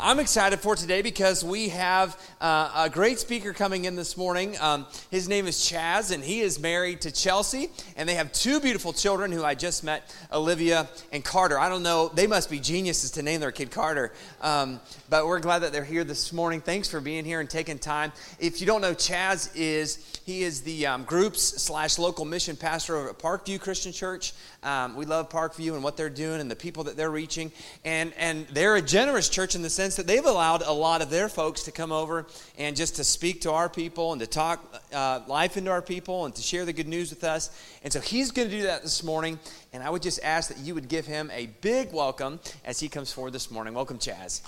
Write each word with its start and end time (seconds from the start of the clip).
I'm 0.00 0.20
excited 0.20 0.60
for 0.60 0.76
today 0.76 1.02
because 1.02 1.42
we 1.42 1.70
have 1.70 2.20
uh, 2.40 2.84
a 2.84 2.90
great 2.90 3.18
speaker 3.18 3.52
coming 3.52 3.84
in 3.84 3.96
this 3.96 4.16
morning. 4.16 4.56
Um, 4.60 4.86
his 5.10 5.28
name 5.28 5.46
is 5.46 5.56
Chaz, 5.56 6.12
and 6.12 6.22
he 6.22 6.40
is 6.40 6.60
married 6.60 7.00
to 7.00 7.10
Chelsea, 7.10 7.70
and 7.96 8.08
they 8.08 8.14
have 8.14 8.30
two 8.30 8.60
beautiful 8.60 8.92
children 8.92 9.32
who 9.32 9.42
I 9.42 9.56
just 9.56 9.82
met, 9.82 10.14
Olivia 10.32 10.88
and 11.10 11.24
Carter. 11.24 11.58
I 11.58 11.68
don't 11.68 11.82
know, 11.82 12.08
they 12.08 12.28
must 12.28 12.48
be 12.48 12.60
geniuses 12.60 13.10
to 13.12 13.22
name 13.22 13.40
their 13.40 13.50
kid 13.50 13.72
Carter, 13.72 14.12
um, 14.40 14.80
but 15.10 15.26
we're 15.26 15.40
glad 15.40 15.60
that 15.60 15.72
they're 15.72 15.84
here 15.84 16.04
this 16.04 16.32
morning. 16.32 16.60
Thanks 16.60 16.88
for 16.88 17.00
being 17.00 17.24
here 17.24 17.40
and 17.40 17.50
taking 17.50 17.78
time. 17.78 18.12
If 18.38 18.60
you 18.60 18.66
don't 18.66 18.80
know, 18.80 18.94
Chaz 18.94 19.50
is 19.56 20.20
he 20.24 20.42
is 20.42 20.60
the 20.60 20.86
um, 20.86 21.04
groups 21.04 21.42
slash 21.42 21.98
local 21.98 22.24
mission 22.24 22.54
pastor 22.56 23.08
at 23.08 23.18
Parkview 23.18 23.60
Christian 23.60 23.92
Church. 23.92 24.32
Um, 24.62 24.94
we 24.94 25.06
love 25.06 25.28
Parkview 25.28 25.74
and 25.74 25.82
what 25.82 25.96
they're 25.96 26.10
doing 26.10 26.40
and 26.40 26.50
the 26.50 26.56
people 26.56 26.84
that 26.84 26.96
they're 26.96 27.10
reaching, 27.10 27.50
and 27.84 28.12
and 28.16 28.46
they're 28.48 28.76
a 28.76 28.82
generous 28.82 29.28
church 29.28 29.54
in 29.54 29.62
the 29.62 29.70
sense 29.70 29.87
that 29.96 30.06
they've 30.06 30.24
allowed 30.24 30.62
a 30.62 30.72
lot 30.72 31.02
of 31.02 31.10
their 31.10 31.28
folks 31.28 31.64
to 31.64 31.72
come 31.72 31.92
over 31.92 32.26
and 32.56 32.76
just 32.76 32.96
to 32.96 33.04
speak 33.04 33.40
to 33.42 33.52
our 33.52 33.68
people 33.68 34.12
and 34.12 34.20
to 34.20 34.26
talk 34.26 34.82
uh, 34.92 35.20
life 35.26 35.56
into 35.56 35.70
our 35.70 35.82
people 35.82 36.24
and 36.24 36.34
to 36.34 36.42
share 36.42 36.64
the 36.64 36.72
good 36.72 36.88
news 36.88 37.10
with 37.10 37.24
us. 37.24 37.50
And 37.82 37.92
so 37.92 38.00
he's 38.00 38.30
going 38.30 38.48
to 38.48 38.56
do 38.56 38.62
that 38.64 38.82
this 38.82 39.02
morning. 39.02 39.38
And 39.72 39.82
I 39.82 39.90
would 39.90 40.02
just 40.02 40.20
ask 40.22 40.48
that 40.48 40.58
you 40.58 40.74
would 40.74 40.88
give 40.88 41.06
him 41.06 41.30
a 41.32 41.46
big 41.60 41.92
welcome 41.92 42.40
as 42.64 42.80
he 42.80 42.88
comes 42.88 43.12
forward 43.12 43.32
this 43.32 43.50
morning. 43.50 43.74
Welcome, 43.74 43.98
Chaz. 43.98 44.42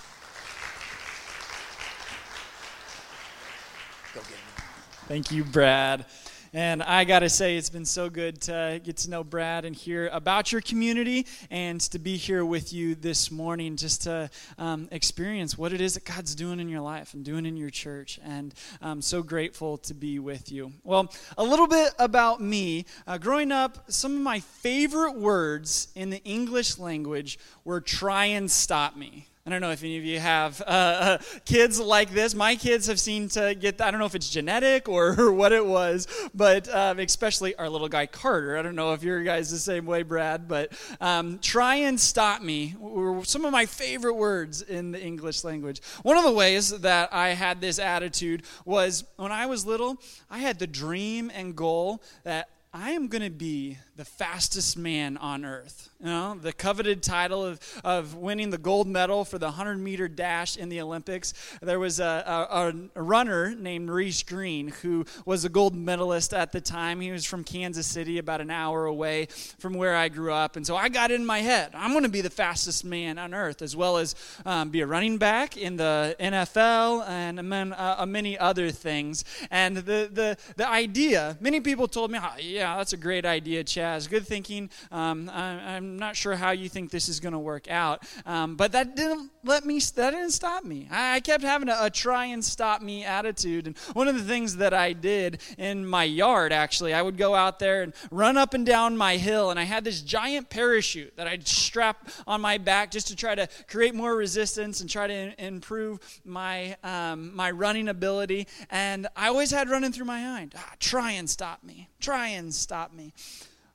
Thank 5.09 5.33
you, 5.33 5.43
Brad. 5.43 6.07
And 6.53 6.83
I 6.83 7.05
got 7.05 7.21
to 7.21 7.29
say, 7.29 7.57
it's 7.57 7.71
been 7.71 7.85
so 7.85 8.11
good 8.11 8.41
to 8.43 8.81
get 8.83 8.97
to 8.99 9.11
know 9.11 9.23
Brad 9.23 9.65
and 9.65 9.75
hear 9.75 10.09
about 10.09 10.51
your 10.51 10.61
community 10.61 11.27
and 11.49 11.81
to 11.83 11.99
be 12.01 12.17
here 12.17 12.45
with 12.45 12.73
you 12.73 12.97
this 12.97 13.31
morning 13.31 13.77
just 13.77 14.03
to 14.03 14.29
um, 14.59 14.89
experience 14.91 15.57
what 15.57 15.73
it 15.73 15.81
is 15.81 15.95
that 15.95 16.05
God's 16.05 16.35
doing 16.35 16.59
in 16.59 16.69
your 16.69 16.81
life 16.81 17.15
and 17.15 17.25
doing 17.25 17.47
in 17.47 17.57
your 17.57 17.71
church. 17.71 18.19
And 18.25 18.53
I'm 18.83 19.01
so 19.01 19.23
grateful 19.23 19.79
to 19.79 19.95
be 19.95 20.19
with 20.19 20.51
you. 20.51 20.73
Well, 20.83 21.13
a 21.39 21.45
little 21.45 21.69
bit 21.69 21.93
about 22.01 22.41
me. 22.41 22.85
Uh, 23.07 23.19
growing 23.19 23.53
up, 23.53 23.89
some 23.89 24.17
of 24.17 24.21
my 24.21 24.41
favorite 24.41 25.15
words 25.15 25.87
in 25.95 26.11
the 26.11 26.23
English 26.25 26.79
language 26.79 27.39
were 27.65 27.81
try 27.81 28.25
and 28.25 28.51
stop 28.51 28.97
me. 28.97 29.30
I 29.47 29.49
don't 29.49 29.63
know 29.63 29.71
if 29.71 29.83
any 29.83 29.97
of 29.97 30.05
you 30.05 30.21
have 30.21 30.61
uh, 30.61 30.65
uh, 30.65 31.19
kids 31.47 31.81
like 31.81 32.11
this. 32.11 32.35
My 32.35 32.57
kids 32.57 32.87
have 32.89 33.01
seemed 33.01 33.31
to 33.33 33.55
get, 33.55 33.81
I 33.81 33.91
don't 33.91 33.99
know 33.99 34.05
if 34.07 34.15
it's 34.15 34.29
genetic 34.29 34.87
or, 34.89 35.33
what 35.33 35.53
it 35.53 35.65
was, 35.65 36.07
but 36.35 36.73
um, 36.75 36.99
especially 36.99 37.55
our 37.57 37.69
little 37.69 37.89
guy 37.89 38.05
Carter. 38.05 38.59
I 38.59 38.63
don't 38.63 38.75
know 38.75 38.93
if 38.93 39.03
your 39.03 39.23
guys 39.23 39.51
the 39.51 39.59
same 39.59 39.87
way, 39.87 40.03
Brad, 40.03 40.47
but 40.47 40.73
um, 41.01 41.39
try 41.39 41.77
and 41.77 41.99
stop 41.99 42.43
me 42.43 42.75
were 42.79 43.25
some 43.25 43.45
of 43.47 43.53
my 43.53 43.65
favorite 43.65 44.15
words 44.15 44.61
in 44.61 44.93
the 44.93 45.01
English 45.01 45.43
language. 45.43 45.81
One 46.03 46.19
of 46.19 46.25
the 46.25 46.33
ways 46.33 46.71
that 46.81 47.13
I 47.13 47.31
had 47.31 47.61
this 47.63 47.79
attitude 47.79 48.43
was 48.67 49.05
when 49.17 49.33
I 49.33 49.47
was 49.47 49.65
little, 49.65 50.03
I 50.31 50.39
had 50.39 50.59
the 50.59 50.67
dream 50.67 51.31
and 51.35 51.57
goal 51.57 52.03
that 52.25 52.51
I 52.73 52.91
am 52.91 53.09
going 53.09 53.25
to 53.25 53.31
be 53.31 53.79
the 53.97 54.05
fastest 54.05 54.79
man 54.79 55.17
on 55.17 55.45
earth. 55.45 55.91
You 55.99 56.07
know, 56.07 56.39
the 56.41 56.53
coveted 56.53 57.03
title 57.03 57.45
of, 57.45 57.61
of 57.85 58.15
winning 58.15 58.51
the 58.51 58.59
gold 58.59 58.87
medal 58.87 59.25
for 59.25 59.39
the 59.39 59.47
100 59.47 59.77
meter 59.77 60.07
dash 60.07 60.57
in 60.57 60.69
the 60.69 60.81
Olympics. 60.81 61.35
There 61.61 61.81
was 61.81 61.99
a, 61.99 62.49
a, 62.55 62.73
a, 62.95 63.03
runner 63.03 63.55
named 63.55 63.87
Maurice 63.87 64.23
Greene 64.23 64.69
who 64.69 65.05
was 65.27 65.45
a 65.45 65.49
gold 65.49 65.75
medalist 65.75 66.33
at 66.33 66.53
the 66.53 66.61
time. 66.61 67.01
He 67.01 67.11
was 67.11 67.25
from 67.27 67.43
Kansas 67.43 67.89
City, 67.89 68.19
about 68.19 68.41
an 68.41 68.51
hour 68.51 68.87
away 68.87 69.27
from 69.59 69.75
where 69.75 69.97
I 69.97 70.09
grew 70.09 70.33
up. 70.33 70.55
And 70.57 70.65
so 70.65 70.77
I 70.77 70.89
got 70.89 71.11
in 71.11 71.27
my 71.27 71.41
head, 71.41 71.73
I'm 71.75 71.91
going 71.91 72.05
to 72.05 72.09
be 72.09 72.21
the 72.21 72.31
fastest 72.31 72.85
man 72.85 73.19
on 73.19 73.35
earth, 73.35 73.63
as 73.63 73.75
well 73.75 73.97
as 73.97 74.15
um, 74.47 74.71
be 74.71 74.81
a 74.81 74.87
running 74.87 75.19
back 75.19 75.57
in 75.57 75.77
the 75.77 76.17
NFL 76.21 77.07
and 77.09 77.53
uh, 77.53 78.07
many 78.07 78.39
other 78.39 78.71
things. 78.71 79.25
And 79.51 79.77
the, 79.77 80.09
the, 80.11 80.37
the 80.57 80.69
idea, 80.69 81.37
many 81.41 81.61
people 81.61 81.89
told 81.89 82.13
me, 82.13 82.19
oh, 82.23 82.37
yeah, 82.39 82.60
that's 82.61 82.93
a 82.93 82.97
great 82.97 83.25
idea, 83.25 83.65
Chaz. 83.65 84.09
Good 84.09 84.27
thinking. 84.27 84.71
Um, 84.91 85.31
I, 85.33 85.77
I'm 85.77 85.99
not 85.99 86.17
sure 86.17 86.35
how 86.35 86.51
you 86.51 86.69
think 86.69 86.91
this 86.91 87.09
is 87.09 87.21
going 87.21 87.33
to 87.33 87.39
work 87.39 87.71
out. 87.71 88.05
Um, 88.27 88.57
but 88.57 88.73
that 88.73 88.97
didn't 88.97 89.31
let 89.45 89.65
me, 89.65 89.79
that 89.79 90.11
didn't 90.11 90.31
stop 90.31 90.65
me. 90.65 90.89
I, 90.91 91.17
I 91.17 91.21
kept 91.21 91.43
having 91.45 91.69
a, 91.69 91.77
a, 91.81 91.91
try 91.91 92.27
and 92.27 92.45
stop 92.45 92.83
me 92.83 93.05
attitude. 93.05 93.67
And 93.67 93.79
one 93.93 94.09
of 94.09 94.17
the 94.17 94.25
things 94.25 94.57
that 94.57 94.75
I 94.75 94.93
did 94.93 95.41
in 95.59 95.87
my 95.87 96.05
yard, 96.05 96.53
actually, 96.53 96.93
I 96.93 97.03
would 97.03 97.17
go 97.17 97.35
out 97.35 97.59
there 97.59 97.83
and 97.83 97.95
run 98.11 98.37
up 98.37 98.55
and 98.55 98.67
down 98.67 98.97
my 98.97 99.17
hill. 99.17 99.51
And 99.51 99.59
I 99.59 99.65
had 99.65 99.85
this 99.85 100.01
giant 100.03 100.51
parachute 100.51 101.17
that 101.17 101.27
I'd 101.27 101.47
strap 101.47 102.09
on 102.27 102.41
my 102.41 102.59
back 102.59 102.91
just 102.91 103.09
to 103.09 103.17
try 103.17 103.35
to 103.35 103.49
create 103.69 103.95
more 103.95 104.15
resistance 104.17 104.81
and 104.81 104.91
try 104.91 105.07
to 105.07 105.13
in, 105.13 105.35
improve 105.39 106.01
my, 106.25 106.77
um, 106.83 107.35
my 107.35 107.51
running 107.51 107.89
ability. 107.89 108.47
And 108.71 109.07
I 109.17 109.29
always 109.29 109.51
had 109.51 109.69
running 109.69 109.93
through 109.93 110.07
my 110.07 110.23
mind, 110.23 110.55
ah, 110.57 110.75
try 110.79 111.13
and 111.13 111.29
stop 111.29 111.63
me, 111.63 111.89
try 112.01 112.29
and 112.29 112.50
stop 112.53 112.93
me. 112.93 113.13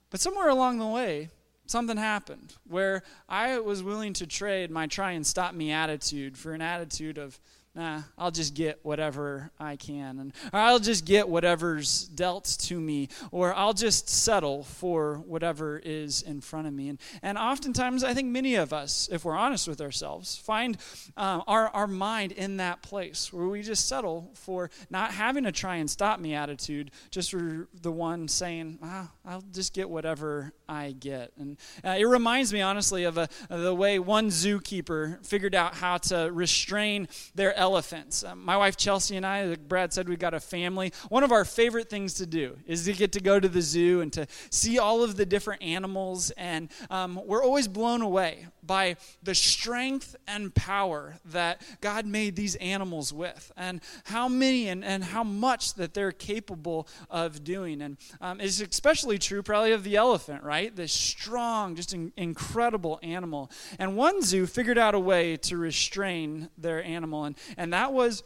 But 0.09 0.19
somewhere 0.19 0.49
along 0.49 0.79
the 0.79 0.87
way, 0.87 1.29
something 1.67 1.97
happened 1.97 2.53
where 2.67 3.03
I 3.27 3.59
was 3.59 3.83
willing 3.83 4.13
to 4.13 4.27
trade 4.27 4.71
my 4.71 4.87
try 4.87 5.11
and 5.11 5.25
stop 5.25 5.53
me 5.53 5.71
attitude 5.71 6.37
for 6.37 6.53
an 6.53 6.61
attitude 6.61 7.17
of, 7.17 7.39
nah, 7.75 8.03
I'll 8.17 8.31
just 8.31 8.53
get 8.53 8.79
whatever 8.83 9.51
I 9.59 9.75
can, 9.75 10.19
and 10.19 10.33
I'll 10.53 10.79
just 10.79 11.05
get 11.05 11.27
whatever's 11.27 12.05
dealt 12.07 12.45
to 12.61 12.79
me, 12.79 13.09
or 13.31 13.53
I'll 13.53 13.73
just 13.73 14.07
settle 14.07 14.63
for 14.63 15.15
whatever 15.25 15.77
is 15.77 16.21
in 16.21 16.39
front 16.39 16.67
of 16.67 16.73
me. 16.73 16.89
And, 16.89 16.99
and 17.21 17.37
oftentimes, 17.37 18.03
I 18.03 18.13
think 18.13 18.29
many 18.29 18.55
of 18.55 18.71
us, 18.71 19.09
if 19.11 19.25
we're 19.25 19.35
honest 19.35 19.67
with 19.67 19.81
ourselves, 19.81 20.37
find 20.37 20.77
um, 21.17 21.43
our, 21.47 21.67
our 21.69 21.87
mind 21.87 22.31
in 22.31 22.57
that 22.57 22.81
place 22.81 23.33
where 23.33 23.47
we 23.47 23.61
just 23.61 23.87
settle 23.87 24.31
for 24.33 24.69
not 24.89 25.11
having 25.11 25.45
a 25.45 25.51
try 25.51 25.75
and 25.75 25.89
stop 25.89 26.19
me 26.19 26.33
attitude, 26.33 26.91
just 27.11 27.31
for 27.31 27.67
the 27.81 27.91
one 27.91 28.27
saying, 28.27 28.79
ah, 28.81 29.11
I'll 29.25 29.43
just 29.51 29.73
get 29.73 29.89
whatever 29.89 30.53
I 30.69 30.95
get. 30.97 31.33
And 31.37 31.57
uh, 31.83 31.95
it 31.97 32.05
reminds 32.05 32.53
me, 32.53 32.61
honestly, 32.61 33.03
of, 33.03 33.17
a, 33.17 33.27
of 33.49 33.61
the 33.61 33.75
way 33.75 33.99
one 33.99 34.29
zookeeper 34.29 35.25
figured 35.25 35.55
out 35.55 35.75
how 35.75 35.97
to 35.97 36.29
restrain 36.31 37.07
their 37.33 37.53
elephants. 37.65 38.23
Um, 38.23 38.45
my 38.45 38.55
wife 38.57 38.77
Chelsea 38.77 39.17
and 39.17 39.25
I, 39.25 39.55
Brad 39.55 39.91
said, 39.91 40.07
we've 40.07 40.19
got 40.19 40.35
a 40.35 40.39
family. 40.39 40.93
One 41.09 41.23
of 41.23 41.31
our 41.31 41.43
favorite 41.43 41.89
things 41.89 42.13
to 42.15 42.27
do 42.27 42.59
is 42.67 42.85
to 42.85 42.93
get 42.93 43.11
to 43.13 43.19
go 43.19 43.39
to 43.39 43.49
the 43.49 43.61
zoo 43.61 44.01
and 44.01 44.13
to 44.13 44.27
see 44.51 44.77
all 44.77 45.03
of 45.03 45.17
the 45.17 45.25
different 45.25 45.63
animals. 45.63 46.29
And 46.37 46.69
um, 46.91 47.19
we're 47.25 47.43
always 47.43 47.67
blown 47.67 48.03
away 48.03 48.45
by 48.65 48.97
the 49.23 49.35
strength 49.35 50.15
and 50.27 50.53
power 50.53 51.15
that 51.25 51.61
God 51.81 52.05
made 52.05 52.35
these 52.35 52.55
animals 52.55 53.13
with, 53.13 53.51
and 53.57 53.81
how 54.05 54.27
many 54.27 54.67
and, 54.67 54.83
and 54.83 55.03
how 55.03 55.23
much 55.23 55.75
that 55.75 55.93
they're 55.93 56.11
capable 56.11 56.87
of 57.09 57.43
doing. 57.43 57.81
And 57.81 57.97
um, 58.21 58.39
it's 58.39 58.61
especially 58.61 59.17
true, 59.17 59.43
probably, 59.43 59.71
of 59.71 59.83
the 59.83 59.95
elephant, 59.95 60.43
right? 60.43 60.75
This 60.75 60.91
strong, 60.91 61.75
just 61.75 61.93
in, 61.93 62.11
incredible 62.17 62.99
animal. 63.03 63.51
And 63.79 63.95
one 63.95 64.21
zoo 64.21 64.45
figured 64.45 64.77
out 64.77 64.95
a 64.95 64.99
way 64.99 65.37
to 65.37 65.57
restrain 65.57 66.49
their 66.57 66.83
animal, 66.83 67.25
and, 67.25 67.37
and 67.57 67.73
that 67.73 67.93
was 67.93 68.23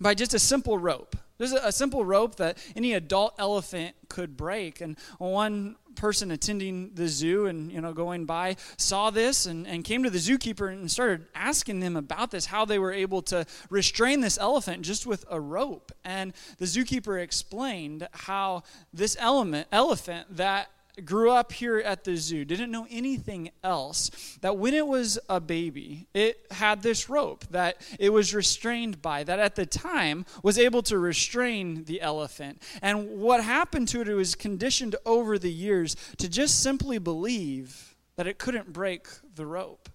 by 0.00 0.14
just 0.14 0.34
a 0.34 0.38
simple 0.38 0.78
rope. 0.78 1.16
There's 1.38 1.52
a, 1.52 1.60
a, 1.64 1.72
simple 1.72 2.04
rope 2.04 2.36
that 2.36 2.58
any 2.76 2.92
adult 2.92 3.34
elephant 3.38 3.96
could 4.08 4.36
break. 4.36 4.80
And 4.80 4.96
one 5.18 5.76
person 5.94 6.30
attending 6.30 6.90
the 6.94 7.08
zoo 7.08 7.46
and 7.46 7.72
you 7.72 7.80
know 7.80 7.92
going 7.92 8.24
by 8.24 8.56
saw 8.76 9.10
this 9.10 9.46
and, 9.46 9.66
and 9.66 9.84
came 9.84 10.02
to 10.02 10.10
the 10.10 10.18
zookeeper 10.18 10.68
and 10.70 10.90
started 10.90 11.26
asking 11.34 11.80
them 11.80 11.96
about 11.96 12.30
this, 12.30 12.46
how 12.46 12.64
they 12.64 12.78
were 12.78 12.92
able 12.92 13.22
to 13.22 13.46
restrain 13.70 14.20
this 14.20 14.38
elephant 14.38 14.82
just 14.82 15.06
with 15.06 15.24
a 15.30 15.40
rope. 15.40 15.92
And 16.04 16.32
the 16.58 16.66
zookeeper 16.66 17.22
explained 17.22 18.08
how 18.12 18.62
this 18.92 19.16
element 19.18 19.68
elephant 19.72 20.36
that 20.36 20.68
grew 21.04 21.30
up 21.30 21.52
here 21.52 21.78
at 21.78 22.04
the 22.04 22.16
zoo, 22.16 22.44
didn't 22.44 22.70
know 22.70 22.86
anything 22.90 23.50
else, 23.62 24.10
that 24.40 24.56
when 24.56 24.74
it 24.74 24.86
was 24.86 25.18
a 25.28 25.40
baby, 25.40 26.06
it 26.14 26.46
had 26.50 26.82
this 26.82 27.08
rope 27.08 27.44
that 27.50 27.80
it 27.98 28.10
was 28.10 28.34
restrained 28.34 29.02
by, 29.02 29.24
that 29.24 29.38
at 29.38 29.56
the 29.56 29.66
time 29.66 30.24
was 30.42 30.58
able 30.58 30.82
to 30.82 30.98
restrain 30.98 31.84
the 31.84 32.00
elephant. 32.00 32.62
And 32.82 33.10
what 33.18 33.42
happened 33.42 33.88
to 33.88 34.00
it, 34.00 34.08
it 34.08 34.14
was 34.14 34.34
conditioned 34.34 34.96
over 35.04 35.38
the 35.38 35.52
years 35.52 35.96
to 36.18 36.28
just 36.28 36.62
simply 36.62 36.98
believe 36.98 37.96
that 38.16 38.26
it 38.26 38.38
couldn't 38.38 38.72
break 38.72 39.08
the 39.34 39.46
rope. 39.46 39.88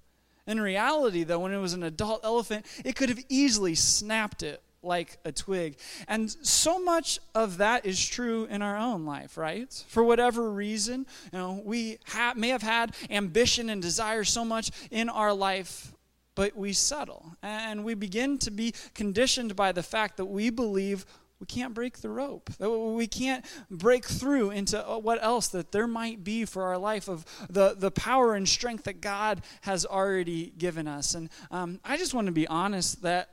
In 0.45 0.59
reality, 0.59 1.23
though, 1.23 1.39
when 1.39 1.53
it 1.53 1.59
was 1.59 1.73
an 1.73 1.83
adult 1.83 2.21
elephant, 2.23 2.65
it 2.83 2.95
could 2.95 3.09
have 3.09 3.23
easily 3.29 3.75
snapped 3.75 4.43
it 4.43 4.61
like 4.81 5.17
a 5.25 5.31
twig. 5.31 5.77
And 6.07 6.29
so 6.29 6.79
much 6.83 7.19
of 7.35 7.57
that 7.57 7.85
is 7.85 8.03
true 8.03 8.45
in 8.45 8.61
our 8.61 8.77
own 8.77 9.05
life, 9.05 9.37
right? 9.37 9.71
For 9.87 10.03
whatever 10.03 10.49
reason, 10.49 11.05
you 11.31 11.39
know, 11.39 11.61
we 11.63 11.97
ha- 12.07 12.33
may 12.35 12.49
have 12.49 12.61
had 12.61 12.95
ambition 13.09 13.69
and 13.69 13.81
desire 13.81 14.23
so 14.23 14.45
much 14.45 14.71
in 14.91 15.09
our 15.09 15.33
life, 15.33 15.93
but 16.35 16.55
we 16.55 16.73
settle. 16.73 17.35
And 17.43 17.83
we 17.83 17.93
begin 17.93 18.37
to 18.39 18.51
be 18.51 18.73
conditioned 18.93 19.55
by 19.55 19.71
the 19.71 19.83
fact 19.83 20.17
that 20.17 20.25
we 20.25 20.49
believe 20.49 21.05
we 21.39 21.45
can't 21.45 21.73
break 21.73 21.99
the 21.99 22.09
rope. 22.09 22.49
We 22.59 23.07
can't 23.07 23.45
break 23.71 24.05
through 24.05 24.51
into 24.51 24.85
uh, 24.85 24.97
what 24.97 25.23
else 25.23 25.47
that 25.49 25.71
there 25.71 25.87
might 25.87 26.21
be 26.21 26.43
for 26.43 26.63
our 26.63 26.77
life 26.77 27.07
of 27.07 27.25
the, 27.49 27.75
the 27.77 27.91
power 27.91 28.35
and 28.35 28.47
strength 28.47 28.83
that 28.83 28.99
God 28.99 29.41
has 29.61 29.85
already 29.85 30.53
given 30.57 30.85
us. 30.85 31.15
And 31.15 31.29
um, 31.49 31.79
I 31.85 31.95
just 31.95 32.13
want 32.13 32.25
to 32.27 32.33
be 32.33 32.45
honest 32.47 33.03
that 33.03 33.29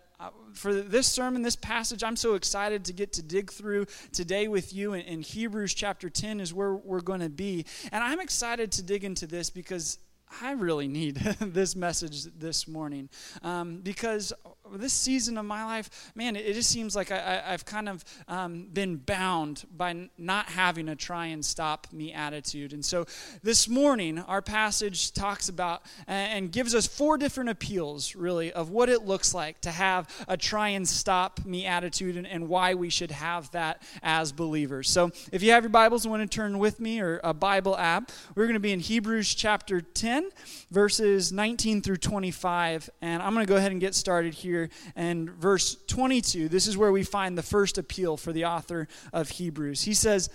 for 0.54 0.74
this 0.74 1.06
sermon, 1.06 1.42
this 1.42 1.56
passage, 1.56 2.02
I'm 2.02 2.16
so 2.16 2.34
excited 2.34 2.84
to 2.86 2.92
get 2.92 3.12
to 3.14 3.22
dig 3.22 3.52
through 3.52 3.86
today 4.12 4.48
with 4.48 4.72
you. 4.72 4.94
In, 4.94 5.02
in 5.02 5.22
Hebrews 5.22 5.74
chapter 5.74 6.08
10 6.08 6.40
is 6.40 6.54
where 6.54 6.74
we're 6.74 7.00
going 7.00 7.20
to 7.20 7.28
be. 7.28 7.66
And 7.92 8.02
I'm 8.02 8.20
excited 8.20 8.72
to 8.72 8.82
dig 8.82 9.04
into 9.04 9.26
this 9.26 9.50
because 9.50 9.98
I 10.40 10.52
really 10.52 10.88
need 10.88 11.16
this 11.40 11.76
message 11.76 12.24
this 12.24 12.66
morning 12.66 13.08
um, 13.42 13.80
because 13.82 14.32
this 14.72 14.92
season 14.92 15.38
of 15.38 15.44
my 15.44 15.64
life, 15.64 16.10
man, 16.14 16.34
it, 16.34 16.46
it 16.46 16.54
just 16.54 16.70
seems 16.70 16.96
like 16.96 17.10
I, 17.10 17.42
have 17.46 17.64
kind 17.64 17.88
of 17.88 18.04
um, 18.26 18.68
been 18.72 18.96
bound 18.96 19.64
by 19.76 20.08
not 20.18 20.46
having 20.46 20.88
a 20.88 20.96
try 20.96 21.26
and 21.26 21.44
stop 21.44 21.86
me 21.92 22.12
attitude. 22.12 22.72
And 22.72 22.84
so 22.84 23.06
this 23.42 23.68
morning, 23.68 24.18
our 24.18 24.42
passage 24.42 25.12
talks 25.12 25.48
about 25.48 25.82
and 26.06 26.50
gives 26.50 26.74
us 26.74 26.86
four 26.86 27.18
different 27.18 27.50
appeals, 27.50 28.16
really, 28.16 28.52
of 28.52 28.70
what 28.70 28.88
it 28.88 29.04
looks 29.04 29.34
like 29.34 29.60
to 29.60 29.70
have 29.70 30.08
a 30.26 30.36
try 30.36 30.70
and 30.70 30.88
stop 30.88 31.44
me 31.44 31.66
attitude 31.66 32.16
and, 32.16 32.26
and 32.26 32.48
why 32.48 32.74
we 32.74 32.90
should 32.90 33.10
have 33.10 33.50
that 33.52 33.82
as 34.02 34.32
believers. 34.32 34.90
So 34.90 35.10
if 35.30 35.42
you 35.42 35.52
have 35.52 35.62
your 35.62 35.70
Bibles 35.70 36.04
and 36.04 36.10
want 36.10 36.28
to 36.28 36.34
turn 36.34 36.58
with 36.58 36.80
me 36.80 37.00
or 37.00 37.20
a 37.22 37.34
Bible 37.34 37.76
app, 37.76 38.10
we're 38.34 38.46
going 38.46 38.54
to 38.54 38.60
be 38.60 38.72
in 38.72 38.80
Hebrews 38.80 39.34
chapter 39.34 39.80
10 39.80 40.06
10, 40.06 40.30
verses 40.70 41.32
19 41.32 41.82
through 41.82 41.96
25. 41.96 42.88
And 43.02 43.22
I'm 43.22 43.34
going 43.34 43.44
to 43.44 43.48
go 43.50 43.56
ahead 43.56 43.72
and 43.72 43.80
get 43.80 43.92
started 43.94 44.34
here. 44.34 44.55
And 44.94 45.30
verse 45.30 45.76
22, 45.86 46.48
this 46.48 46.66
is 46.66 46.76
where 46.76 46.92
we 46.92 47.02
find 47.02 47.36
the 47.36 47.42
first 47.42 47.78
appeal 47.78 48.16
for 48.16 48.32
the 48.32 48.44
author 48.44 48.88
of 49.12 49.30
Hebrews. 49.30 49.82
He 49.82 49.94
says, 49.94 50.30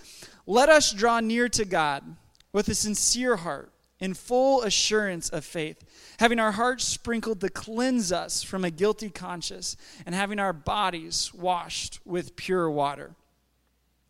Let 0.45 0.69
us 0.69 0.91
draw 0.91 1.19
near 1.19 1.50
to 1.50 1.65
God 1.65 2.03
with 2.53 2.68
a 2.68 2.75
sincere 2.75 3.38
heart, 3.38 3.71
in 4.00 4.13
full 4.13 4.63
assurance 4.63 5.29
of 5.29 5.45
faith, 5.45 5.83
having 6.19 6.39
our 6.39 6.51
hearts 6.53 6.83
sprinkled 6.85 7.39
to 7.39 7.50
cleanse 7.50 8.12
us 8.12 8.41
from 8.41 8.65
a 8.65 8.71
guilty 8.71 9.09
conscience, 9.09 9.77
and 10.06 10.15
having 10.15 10.39
our 10.39 10.53
bodies 10.53 11.31
washed 11.33 12.00
with 12.03 12.35
pure 12.35 12.69
water. 12.69 13.15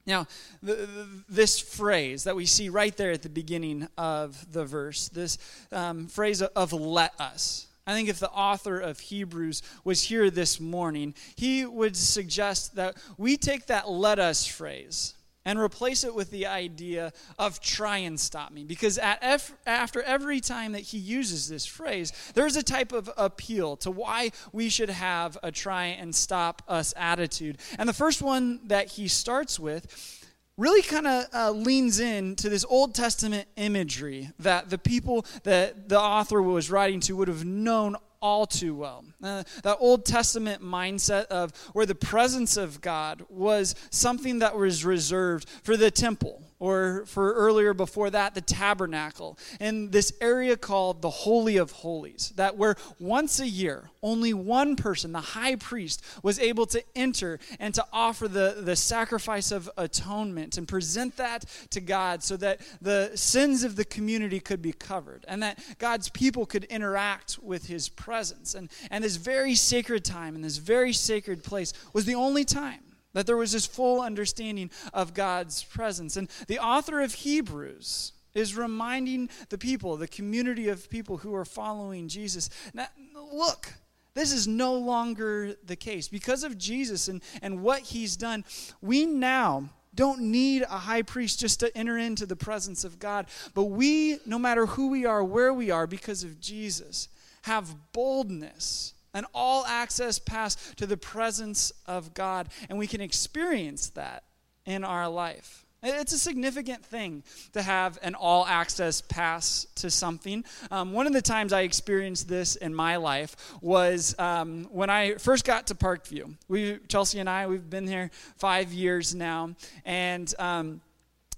Now, 0.05 0.27
the, 0.63 0.73
the, 0.75 1.07
this 1.29 1.59
phrase 1.59 2.23
that 2.23 2.35
we 2.35 2.45
see 2.45 2.69
right 2.69 2.95
there 2.95 3.11
at 3.11 3.21
the 3.21 3.29
beginning 3.29 3.87
of 3.97 4.51
the 4.51 4.65
verse, 4.65 5.09
this 5.09 5.37
um, 5.71 6.07
phrase 6.07 6.41
of 6.41 6.73
let 6.73 7.19
us, 7.19 7.67
I 7.88 7.94
think 7.94 8.10
if 8.10 8.19
the 8.19 8.30
author 8.30 8.80
of 8.80 9.00
Hebrews 9.00 9.63
was 9.83 10.04
here 10.04 10.30
this 10.30 10.60
morning, 10.60 11.16
he 11.36 11.66
would 11.66 11.98
suggest 11.98 12.75
that 12.75 12.95
we 13.18 13.38
take 13.38 13.66
that 13.68 13.89
let 13.89 14.19
us 14.19 14.45
phrase 14.45 15.16
and 15.44 15.57
replace 15.57 16.04
it 16.04 16.13
with 16.13 16.30
the 16.30 16.45
idea 16.45 17.12
of 17.39 17.60
try 17.60 17.98
and 17.98 18.19
stop 18.19 18.51
me. 18.51 18.63
Because 18.63 19.00
after 19.00 20.04
every 20.04 20.39
time 20.39 20.74
that 20.74 20.81
he 20.81 21.00
uses 21.00 21.50
this 21.50 21.66
phrase, 21.66 22.13
there's 22.36 22.56
a 22.56 22.62
type 22.62 22.92
of 22.92 23.10
appeal 23.18 23.75
to 23.78 23.89
why 23.89 24.30
we 24.54 24.69
should 24.69 24.92
have 24.92 25.39
a 25.42 25.51
try 25.51 25.86
and 25.86 26.13
stop 26.13 26.62
us 26.68 26.94
attitude. 26.95 27.57
And 27.80 27.89
the 27.89 27.94
first 27.94 28.22
one 28.22 28.68
that 28.68 28.89
he 28.89 29.07
starts 29.07 29.60
with 29.60 30.20
really 30.61 30.83
kind 30.83 31.07
of 31.07 31.25
uh, 31.33 31.51
leans 31.51 31.99
in 31.99 32.35
to 32.35 32.47
this 32.47 32.63
Old 32.69 32.93
Testament 32.93 33.47
imagery 33.55 34.29
that 34.39 34.69
the 34.69 34.77
people 34.77 35.25
that 35.43 35.89
the 35.89 35.99
author 35.99 36.39
was 36.41 36.69
writing 36.69 36.99
to 37.01 37.15
would 37.15 37.27
have 37.27 37.43
known 37.43 37.95
all 38.21 38.45
too 38.45 38.75
well. 38.75 39.03
Uh, 39.23 39.43
that 39.63 39.77
Old 39.79 40.05
Testament 40.05 40.61
mindset 40.61 41.25
of 41.25 41.51
where 41.73 41.87
the 41.87 41.95
presence 41.95 42.57
of 42.57 42.79
God 42.79 43.25
was 43.27 43.73
something 43.89 44.39
that 44.39 44.55
was 44.55 44.85
reserved 44.85 45.49
for 45.63 45.75
the 45.75 45.89
temple 45.89 46.43
or 46.61 47.03
for 47.07 47.33
earlier 47.33 47.73
before 47.73 48.11
that, 48.11 48.35
the 48.35 48.41
tabernacle, 48.41 49.35
in 49.59 49.89
this 49.89 50.13
area 50.21 50.55
called 50.55 51.01
the 51.01 51.09
Holy 51.09 51.57
of 51.57 51.71
Holies, 51.71 52.33
that 52.35 52.55
where 52.55 52.75
once 52.99 53.39
a 53.39 53.47
year, 53.47 53.89
only 54.03 54.31
one 54.31 54.75
person, 54.75 55.11
the 55.11 55.19
high 55.19 55.55
priest, 55.55 56.05
was 56.21 56.37
able 56.37 56.67
to 56.67 56.83
enter 56.95 57.39
and 57.59 57.73
to 57.73 57.83
offer 57.91 58.27
the, 58.27 58.57
the 58.59 58.75
sacrifice 58.75 59.51
of 59.51 59.71
atonement 59.75 60.59
and 60.59 60.67
present 60.67 61.17
that 61.17 61.45
to 61.71 61.81
God 61.81 62.21
so 62.21 62.37
that 62.37 62.61
the 62.79 63.09
sins 63.15 63.63
of 63.63 63.75
the 63.75 63.83
community 63.83 64.39
could 64.39 64.61
be 64.61 64.71
covered 64.71 65.25
and 65.27 65.41
that 65.41 65.57
God's 65.79 66.09
people 66.09 66.45
could 66.45 66.65
interact 66.65 67.39
with 67.41 67.65
his 67.65 67.89
presence. 67.89 68.53
And, 68.53 68.69
and 68.91 69.03
this 69.03 69.15
very 69.15 69.55
sacred 69.55 70.05
time 70.05 70.35
and 70.35 70.43
this 70.43 70.57
very 70.57 70.93
sacred 70.93 71.43
place 71.43 71.73
was 71.91 72.05
the 72.05 72.13
only 72.13 72.45
time 72.45 72.81
that 73.13 73.25
there 73.27 73.37
was 73.37 73.51
this 73.51 73.65
full 73.65 74.01
understanding 74.01 74.69
of 74.93 75.13
God's 75.13 75.63
presence. 75.63 76.17
And 76.17 76.29
the 76.47 76.59
author 76.59 77.01
of 77.01 77.13
Hebrews 77.13 78.13
is 78.33 78.55
reminding 78.55 79.29
the 79.49 79.57
people, 79.57 79.97
the 79.97 80.07
community 80.07 80.69
of 80.69 80.89
people 80.89 81.17
who 81.17 81.35
are 81.35 81.45
following 81.45 82.07
Jesus, 82.07 82.49
now, 82.73 82.87
look, 83.33 83.73
this 84.13 84.31
is 84.31 84.47
no 84.47 84.73
longer 84.73 85.55
the 85.65 85.75
case. 85.75 86.07
Because 86.07 86.43
of 86.43 86.57
Jesus 86.57 87.07
and, 87.07 87.21
and 87.41 87.61
what 87.61 87.81
he's 87.81 88.17
done, 88.17 88.43
we 88.81 89.05
now 89.05 89.69
don't 89.93 90.21
need 90.21 90.63
a 90.63 90.77
high 90.77 91.01
priest 91.01 91.39
just 91.39 91.59
to 91.59 91.77
enter 91.77 91.97
into 91.97 92.25
the 92.25 92.35
presence 92.35 92.83
of 92.83 92.99
God. 92.99 93.25
But 93.53 93.65
we, 93.65 94.19
no 94.25 94.39
matter 94.39 94.65
who 94.65 94.87
we 94.87 95.05
are, 95.05 95.23
where 95.23 95.53
we 95.53 95.71
are, 95.71 95.87
because 95.87 96.23
of 96.23 96.39
Jesus, 96.39 97.09
have 97.43 97.75
boldness 97.91 98.93
an 99.13 99.25
all 99.33 99.65
access 99.65 100.19
pass 100.19 100.55
to 100.75 100.85
the 100.85 100.97
presence 100.97 101.71
of 101.85 102.13
God. 102.13 102.49
And 102.69 102.77
we 102.77 102.87
can 102.87 103.01
experience 103.01 103.89
that 103.89 104.23
in 104.65 104.83
our 104.83 105.07
life. 105.07 105.65
It's 105.83 106.13
a 106.13 106.19
significant 106.19 106.85
thing 106.85 107.23
to 107.53 107.61
have 107.63 107.97
an 108.03 108.13
all 108.13 108.45
access 108.45 109.01
pass 109.01 109.65
to 109.75 109.89
something. 109.89 110.45
Um, 110.69 110.93
one 110.93 111.07
of 111.07 111.13
the 111.13 111.23
times 111.23 111.53
I 111.53 111.61
experienced 111.61 112.27
this 112.27 112.55
in 112.55 112.75
my 112.75 112.97
life 112.97 113.35
was 113.61 114.13
um, 114.19 114.65
when 114.65 114.91
I 114.91 115.15
first 115.15 115.44
got 115.44 115.68
to 115.68 115.75
Parkview. 115.75 116.35
We, 116.47 116.77
Chelsea 116.87 117.18
and 117.18 117.27
I, 117.27 117.47
we've 117.47 117.68
been 117.68 117.87
here 117.87 118.11
five 118.37 118.71
years 118.71 119.15
now. 119.15 119.56
And 119.83 120.31
um, 120.37 120.81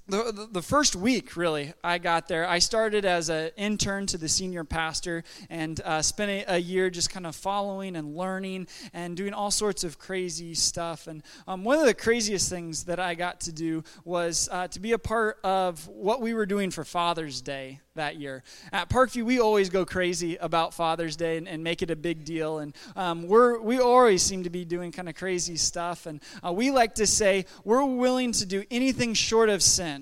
the, 0.08 0.50
the 0.52 0.62
first 0.62 0.98
week, 0.98 1.38
really, 1.38 1.74
I 1.82 1.98
got 1.98 2.28
there, 2.28 2.46
I 2.46 2.60
started 2.60 3.06
as 3.06 3.30
an 3.30 3.52
intern 3.56 4.06
to 4.08 4.18
the 4.18 4.28
senior 4.28 4.66
pastor 4.66 5.24
and 5.50 5.80
uh, 5.80 6.02
spent 6.02 6.30
a, 6.30 6.56
a, 6.56 6.58
year 6.58 6.90
just 6.90 7.10
kind 7.10 7.26
of 7.26 7.38
following 7.38 7.96
and 7.96 8.18
learning 8.18 8.68
and 8.94 9.16
doing 9.16 9.34
all 9.34 9.50
sorts 9.50 9.86
of 9.86 10.00
crazy 10.00 10.56
stuff. 10.56 11.08
And 11.08 11.24
um, 11.48 11.64
one 11.64 11.80
of 11.80 11.86
the 11.86 11.94
craziest 11.94 12.50
things 12.50 12.84
that 12.86 13.00
I 13.00 13.16
got 13.16 13.40
to 13.42 13.54
do 13.54 13.84
was 14.04 14.50
uh, 14.52 14.68
to 14.70 14.80
be 14.82 14.92
a 14.92 14.98
part 14.98 15.40
of 15.44 15.88
what 15.88 16.20
we 16.20 16.34
were 16.34 16.46
doing 16.46 16.70
for 16.70 16.84
Father's 16.84 17.42
Day 17.42 17.80
that 17.96 18.20
year. 18.20 18.44
At 18.72 18.90
Parkview, 18.90 19.24
we 19.24 19.40
always 19.40 19.70
go 19.70 19.86
crazy 19.86 20.36
about 20.38 20.74
Father's 20.74 21.16
Day 21.16 21.38
and, 21.38 21.48
and 21.48 21.64
make 21.64 21.82
it 21.82 21.92
a 21.92 21.96
big 21.96 22.26
deal. 22.26 22.60
And 22.60 22.76
um, 22.96 23.28
we're, 23.28 23.60
we 23.62 23.80
always 23.80 24.22
seem 24.24 24.44
to 24.44 24.50
be 24.50 24.66
doing 24.66 24.92
kind 24.92 25.08
of 25.08 25.16
crazy 25.16 25.56
stuff. 25.56 26.08
And 26.08 26.22
uh, 26.46 26.52
we 26.52 26.72
like 26.72 26.96
to 26.96 27.08
say 27.08 27.46
we're 27.64 27.86
willing 27.86 28.32
to 28.34 28.46
do 28.46 28.64
anything 28.72 29.14
short 29.14 29.50
of 29.50 29.62
sin 29.62 29.94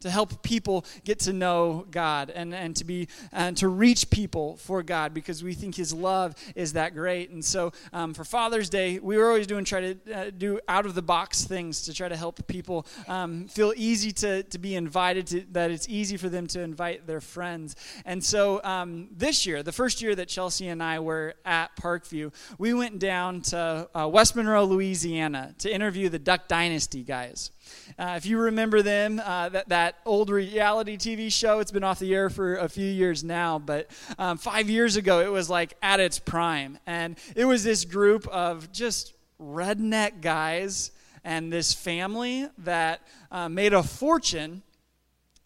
to 0.00 0.10
help 0.10 0.42
people 0.42 0.84
get 1.04 1.18
to 1.20 1.32
know 1.32 1.86
God 1.90 2.30
and, 2.30 2.54
and 2.54 2.74
to 2.76 2.84
be 2.84 3.08
and 3.32 3.56
to 3.58 3.68
reach 3.68 4.10
people 4.10 4.56
for 4.56 4.82
God 4.82 5.12
because 5.12 5.44
we 5.44 5.54
think 5.54 5.74
His 5.74 5.92
love 5.92 6.34
is 6.54 6.72
that 6.72 6.94
great. 6.94 7.30
And 7.30 7.44
so 7.44 7.72
um, 7.92 8.14
for 8.14 8.24
Father's 8.24 8.70
Day, 8.70 8.98
we 8.98 9.16
were 9.18 9.28
always 9.28 9.46
doing 9.46 9.64
try 9.64 9.92
to 9.92 10.14
uh, 10.14 10.30
do 10.36 10.58
out 10.68 10.86
of 10.86 10.94
the 10.94 11.02
box 11.02 11.44
things 11.44 11.82
to 11.82 11.94
try 11.94 12.08
to 12.08 12.16
help 12.16 12.46
people 12.46 12.86
um, 13.08 13.46
feel 13.48 13.72
easy 13.76 14.12
to, 14.12 14.42
to 14.44 14.58
be 14.58 14.74
invited 14.74 15.26
to 15.28 15.44
that 15.52 15.70
it's 15.70 15.88
easy 15.88 16.16
for 16.16 16.28
them 16.28 16.46
to 16.48 16.60
invite 16.60 17.06
their 17.06 17.20
friends. 17.20 17.76
And 18.04 18.24
so 18.24 18.62
um, 18.64 19.08
this 19.12 19.46
year, 19.46 19.62
the 19.62 19.72
first 19.72 20.00
year 20.00 20.14
that 20.14 20.28
Chelsea 20.28 20.68
and 20.68 20.82
I 20.82 21.00
were 21.00 21.34
at 21.44 21.76
Parkview, 21.76 22.32
we 22.58 22.72
went 22.72 22.98
down 22.98 23.42
to 23.42 23.88
uh, 23.94 24.08
West 24.08 24.34
Monroe, 24.34 24.64
Louisiana, 24.64 25.54
to 25.58 25.72
interview 25.72 26.08
the 26.08 26.18
Duck 26.18 26.48
Dynasty 26.48 27.02
guys. 27.02 27.50
Uh, 27.98 28.14
if 28.16 28.26
you 28.26 28.38
remember 28.38 28.82
them, 28.82 29.20
uh, 29.24 29.48
that, 29.48 29.68
that 29.68 29.96
old 30.04 30.30
reality 30.30 30.96
TV 30.96 31.32
show, 31.32 31.60
it's 31.60 31.70
been 31.70 31.84
off 31.84 31.98
the 31.98 32.14
air 32.14 32.30
for 32.30 32.56
a 32.56 32.68
few 32.68 32.86
years 32.86 33.22
now, 33.24 33.58
but 33.58 33.90
um, 34.18 34.38
five 34.38 34.70
years 34.70 34.96
ago, 34.96 35.20
it 35.20 35.30
was 35.30 35.50
like 35.50 35.74
at 35.82 36.00
its 36.00 36.18
prime. 36.18 36.78
And 36.86 37.16
it 37.34 37.44
was 37.44 37.64
this 37.64 37.84
group 37.84 38.26
of 38.28 38.72
just 38.72 39.14
redneck 39.40 40.20
guys 40.20 40.90
and 41.24 41.52
this 41.52 41.72
family 41.72 42.48
that 42.58 43.00
uh, 43.30 43.48
made 43.48 43.72
a 43.72 43.82
fortune 43.82 44.62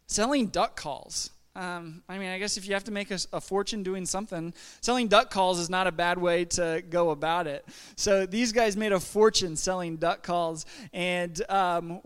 selling 0.07 0.49
duck 0.49 0.77
calls. 0.77 1.31
Um, 1.57 2.03
I 2.09 2.19
mean, 2.19 2.31
I 2.31 2.39
guess 2.41 2.57
if 2.57 2.67
you 2.67 2.75
have 2.75 2.83
to 2.85 2.91
make 2.91 3.13
a, 3.13 3.19
a, 3.33 3.41
fortune 3.41 3.85
doing 3.85 4.07
something, 4.07 4.53
selling 4.81 5.07
duck 5.07 5.31
calls 5.31 5.61
is 5.61 5.71
not 5.71 5.87
a 5.87 5.93
bad 5.93 6.19
way 6.19 6.45
to 6.47 6.83
go 6.91 7.11
about 7.11 7.47
it. 7.47 7.65
So 7.95 8.27
these 8.27 8.51
guys 8.51 8.77
made 8.77 8.91
a 8.91 8.99
fortune 8.99 9.55
selling 9.55 9.97
duck 9.97 10.25
calls, 10.25 10.67
and 10.93 11.41
um, 11.49 12.01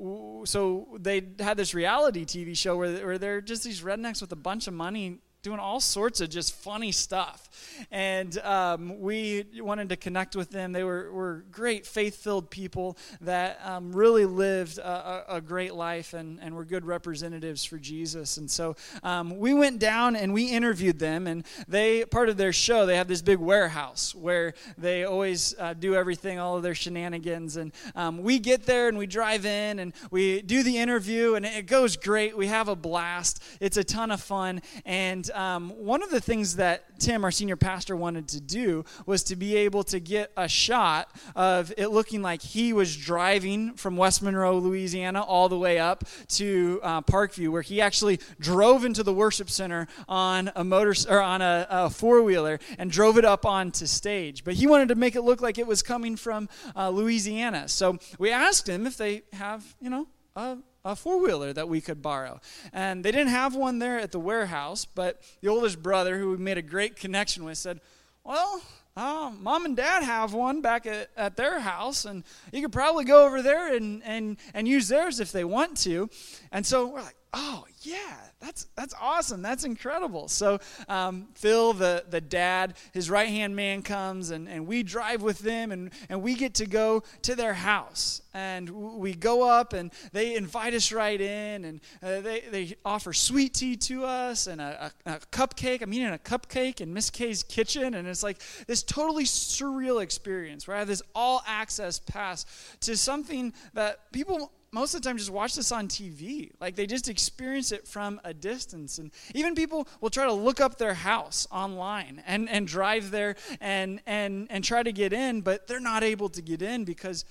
so 0.45 0.88
they 1.00 1.23
had 1.38 1.57
this 1.57 1.73
reality 1.73 2.26
TV 2.26 2.55
show 2.55 2.76
where, 2.76 3.07
where 3.07 3.17
they're 3.17 3.40
just 3.40 3.64
these 3.64 3.81
rednecks 3.81 4.21
with 4.21 4.33
a 4.33 4.37
bunch 4.37 4.67
of 4.67 4.75
money 4.75 5.21
doing 5.49 5.61
all 5.61 5.81
sorts 5.81 6.21
of 6.21 6.28
just 6.28 6.55
funny 6.55 6.93
stuff. 6.93 7.49
And 7.90 8.37
um, 8.40 9.00
we 9.00 9.47
wanted 9.57 9.88
to 9.88 9.97
connect 9.97 10.37
with 10.37 10.50
them. 10.50 10.73
They 10.73 10.85
were, 10.85 11.11
were 11.11 11.45
great, 11.50 11.87
faith 11.87 12.23
filled 12.23 12.50
people 12.50 12.99
that 13.23 13.59
um, 13.64 13.93
really 13.93 14.26
lived 14.26 14.76
a, 14.76 15.37
a, 15.37 15.40
great 15.40 15.73
life 15.73 16.12
and, 16.12 16.38
and 16.43 16.55
were 16.55 16.67
good 16.67 16.85
representatives 16.85 17.64
for 17.64 17.78
Jesus. 17.78 18.37
And 18.37 18.50
so 18.50 18.76
um, 19.02 19.38
we 19.38 19.55
went 19.55 19.78
down 19.78 20.17
and 20.17 20.35
we 20.35 20.50
interviewed 20.50 20.99
them. 20.99 21.26
And 21.26 21.47
they, 21.67 22.05
part 22.05 22.28
of 22.28 22.37
their 22.37 22.52
show, 22.52 22.85
they 22.85 22.97
have 22.97 23.09
this 23.09 23.23
big 23.23 23.38
warehouse 23.38 24.14
where 24.14 24.52
they 24.76 25.05
always 25.05 25.55
uh, 25.59 25.73
do 25.73 25.95
everything, 25.95 26.38
all 26.38 26.59
of 26.59 26.62
their 26.62 26.75
shenanigans. 26.75 27.57
And 27.57 27.73
um, 27.95 28.19
we 28.23 28.38
get 28.38 28.67
there 28.67 28.88
and 28.88 28.99
we 28.99 29.07
drive 29.07 29.47
in 29.47 29.78
and 29.78 29.95
we 30.11 30.43
do 30.43 30.62
the 30.62 30.76
interview, 30.76 31.37
and 31.37 31.47
it 31.47 31.67
goes 31.67 31.97
great. 31.97 32.37
We 32.37 32.49
have 32.49 32.69
a 32.69 32.76
blast, 32.76 33.43
it's 33.61 33.78
a 33.78 33.85
ton 33.85 34.11
of 34.11 34.21
fun. 34.21 34.61
And 34.85 35.31
um, 35.38 35.71
one 35.71 36.02
of 36.02 36.11
the 36.11 36.21
things 36.21 36.57
that 36.57 36.99
Tim, 36.99 37.23
our 37.23 37.30
senior 37.30 37.54
pastor, 37.54 37.95
wanted 37.95 38.26
to 38.30 38.40
do 38.40 38.85
was 39.07 39.23
to 39.25 39.37
be 39.37 39.54
able 39.54 39.85
to 39.85 40.00
get 40.00 40.33
a 40.37 40.49
shot 40.49 41.14
of 41.37 41.73
it 41.78 41.88
looking 41.88 42.23
like 42.23 42.42
he 42.42 42.73
was 42.73 42.97
driving 42.97 43.75
from 43.75 43.97
West 43.97 44.21
Monroe, 44.21 44.59
Louisiana, 44.59 45.23
all 45.23 45.49
the 45.49 45.57
way 45.57 45.78
up 45.78 46.02
to 46.30 46.80
uh, 46.83 47.02
Parkview, 47.02 47.50
where 47.50 47.62
he 47.62 47.80
actually 47.80 48.18
drove 48.40 48.85
into 48.85 49.04
the 49.04 49.14
worship 49.14 49.49
center 49.49 49.87
on 50.09 50.50
a 50.57 50.64
motor 50.64 50.92
or 51.09 51.23
on 51.23 51.40
a, 51.40 51.68
a 51.71 51.90
four 51.90 52.21
wheeler 52.23 52.59
and 52.76 52.90
drove 52.90 53.16
it 53.16 53.25
up 53.25 53.47
onto 53.47 53.87
stage. 53.87 54.42
But 54.42 54.54
he 54.54 54.66
wanted 54.66 54.88
to 54.88 54.97
make 54.97 55.14
it 55.14 55.23
look 55.23 55.40
like 55.40 55.57
it 55.57 55.68
was 55.68 55.85
coming 55.85 56.16
from 56.16 56.49
uh, 56.75 56.90
Louisiana. 56.90 57.68
So 57.68 57.99
we 58.18 58.33
asked 58.33 58.68
him 58.68 58.88
if 58.88 58.97
they 58.97 59.23
have, 59.33 59.76
you 59.80 59.88
know, 59.88 60.09
a 60.35 60.59
a 60.85 60.97
four 60.97 61.20
wheeler 61.20 61.52
that 61.52 61.68
we 61.68 61.80
could 61.80 62.02
borrow. 62.02 62.40
And 62.73 63.04
they 63.04 63.11
didn't 63.12 63.28
have 63.28 63.54
one 63.54 63.78
there 63.78 63.99
at 63.99 64.12
the 64.12 64.20
warehouse, 64.20 64.85
but 64.85 65.23
the 65.40 65.49
oldest 65.49 65.82
brother, 65.82 66.18
who 66.18 66.30
we 66.30 66.37
made 66.37 66.58
a 66.58 66.62
great 66.62 66.97
connection 66.97 67.44
with, 67.44 67.58
said, 67.58 67.80
Well, 68.25 68.62
uh, 68.97 69.30
mom 69.38 69.64
and 69.64 69.76
dad 69.76 70.02
have 70.02 70.35
one 70.35 70.61
back 70.61 70.85
at, 70.87 71.11
at 71.16 71.37
their 71.37 71.61
house, 71.61 72.04
and 72.04 72.25
you 72.52 72.62
could 72.62 72.73
probably 72.73 73.04
go 73.04 73.26
over 73.26 73.42
there 73.42 73.75
and, 73.75 74.02
and, 74.04 74.37
and 74.54 74.66
use 74.66 74.88
theirs 74.88 75.20
if 75.20 75.30
they 75.30 75.44
want 75.44 75.76
to. 75.78 76.11
And 76.50 76.66
so 76.66 76.88
we're 76.88 77.02
like, 77.02 77.14
oh 77.32 77.64
yeah 77.82 78.16
that's 78.40 78.68
that's 78.76 78.94
awesome. 79.00 79.42
That's 79.42 79.64
incredible. 79.64 80.28
So 80.28 80.58
um, 80.88 81.28
phil 81.35 81.73
the, 81.73 82.04
the 82.08 82.20
dad 82.20 82.75
his 82.92 83.11
right 83.11 83.28
hand 83.28 83.56
man 83.56 83.82
comes 83.82 84.30
and, 84.30 84.49
and 84.49 84.66
we 84.66 84.82
drive 84.82 85.23
with 85.23 85.40
them 85.40 85.73
and, 85.73 85.90
and 86.08 86.23
we 86.23 86.35
get 86.35 86.54
to 86.54 86.66
go 86.66 87.02
to 87.23 87.35
their 87.35 87.54
house. 87.54 88.23
And 88.32 88.70
we 88.70 89.14
go 89.14 89.49
up 89.49 89.73
and 89.73 89.90
they 90.12 90.37
invite 90.37 90.73
us 90.73 90.92
right 90.92 91.20
in 91.20 91.64
and 91.64 91.80
uh, 92.00 92.20
they, 92.20 92.44
they 92.50 92.76
offer 92.85 93.12
sweet 93.12 93.54
tea 93.54 93.76
to 93.76 94.04
us 94.04 94.47
and 94.47 94.61
a, 94.61 94.92
a, 95.06 95.14
a 95.14 95.18
cupcake 95.32 95.82
i'm 95.82 95.92
eating 95.92 96.06
a 96.08 96.18
cupcake 96.18 96.80
in 96.80 96.94
miss 96.94 97.11
kay's 97.11 97.42
kitchen. 97.42 97.94
And 97.94 98.06
it's 98.06 98.23
like 98.23 98.38
this 98.68 98.85
totally 98.85 99.25
surreal 99.25 100.00
experience 100.00 100.68
where 100.68 100.76
i 100.76 100.78
have 100.78 100.88
this 100.88 101.02
all 101.14 101.42
access 101.47 101.99
pass 101.99 102.47
to 102.80 102.97
something 102.97 103.52
that 103.75 104.12
people 104.12 104.52
most 104.78 104.94
of 104.94 105.02
the 105.02 105.08
time 105.08 105.18
just 105.18 105.30
watch 105.30 105.56
this 105.56 105.73
on 105.73 105.88
TV. 105.88 106.52
Like 106.61 106.76
they 106.76 106.87
just 106.87 107.08
experience 107.08 107.73
it 107.73 107.88
from 107.88 108.20
a 108.23 108.32
distance. 108.32 108.99
And 108.99 109.11
even 109.35 109.56
people 109.56 109.88
will 110.00 110.11
try 110.11 110.25
to 110.26 110.32
look 110.32 110.61
up 110.61 110.78
their 110.78 110.94
house 110.94 111.49
online 111.50 112.23
and, 112.28 112.49
and 112.49 112.64
drive 112.64 113.11
there 113.11 113.35
and, 113.61 114.00
and, 114.06 114.47
and 114.50 114.62
try 114.62 114.85
to 114.85 114.92
get 114.92 115.12
in, 115.12 115.40
but 115.40 115.66
they're 115.66 115.80
not 115.80 116.04
able 116.04 116.28
to 116.28 116.40
get 116.40 116.62
in 116.62 116.85
because 116.85 117.25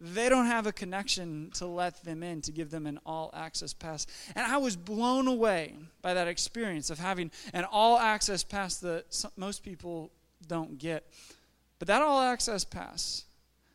they 0.00 0.30
don't 0.30 0.46
have 0.46 0.66
a 0.66 0.72
connection 0.72 1.50
to 1.54 1.66
let 1.66 2.02
them 2.04 2.22
in, 2.22 2.40
to 2.40 2.52
give 2.52 2.70
them 2.70 2.86
an 2.86 2.98
all 3.04 3.30
access 3.34 3.74
pass. 3.74 4.06
And 4.34 4.46
I 4.46 4.56
was 4.56 4.74
blown 4.74 5.28
away 5.28 5.74
by 6.00 6.14
that 6.14 6.26
experience 6.26 6.88
of 6.88 6.98
having 6.98 7.30
an 7.52 7.66
all 7.70 7.98
access 7.98 8.42
pass 8.42 8.76
that 8.78 9.24
most 9.36 9.62
people 9.62 10.10
don't 10.48 10.78
get. 10.78 11.06
But 11.78 11.88
that 11.88 12.00
all 12.00 12.22
access 12.22 12.64
pass 12.64 13.24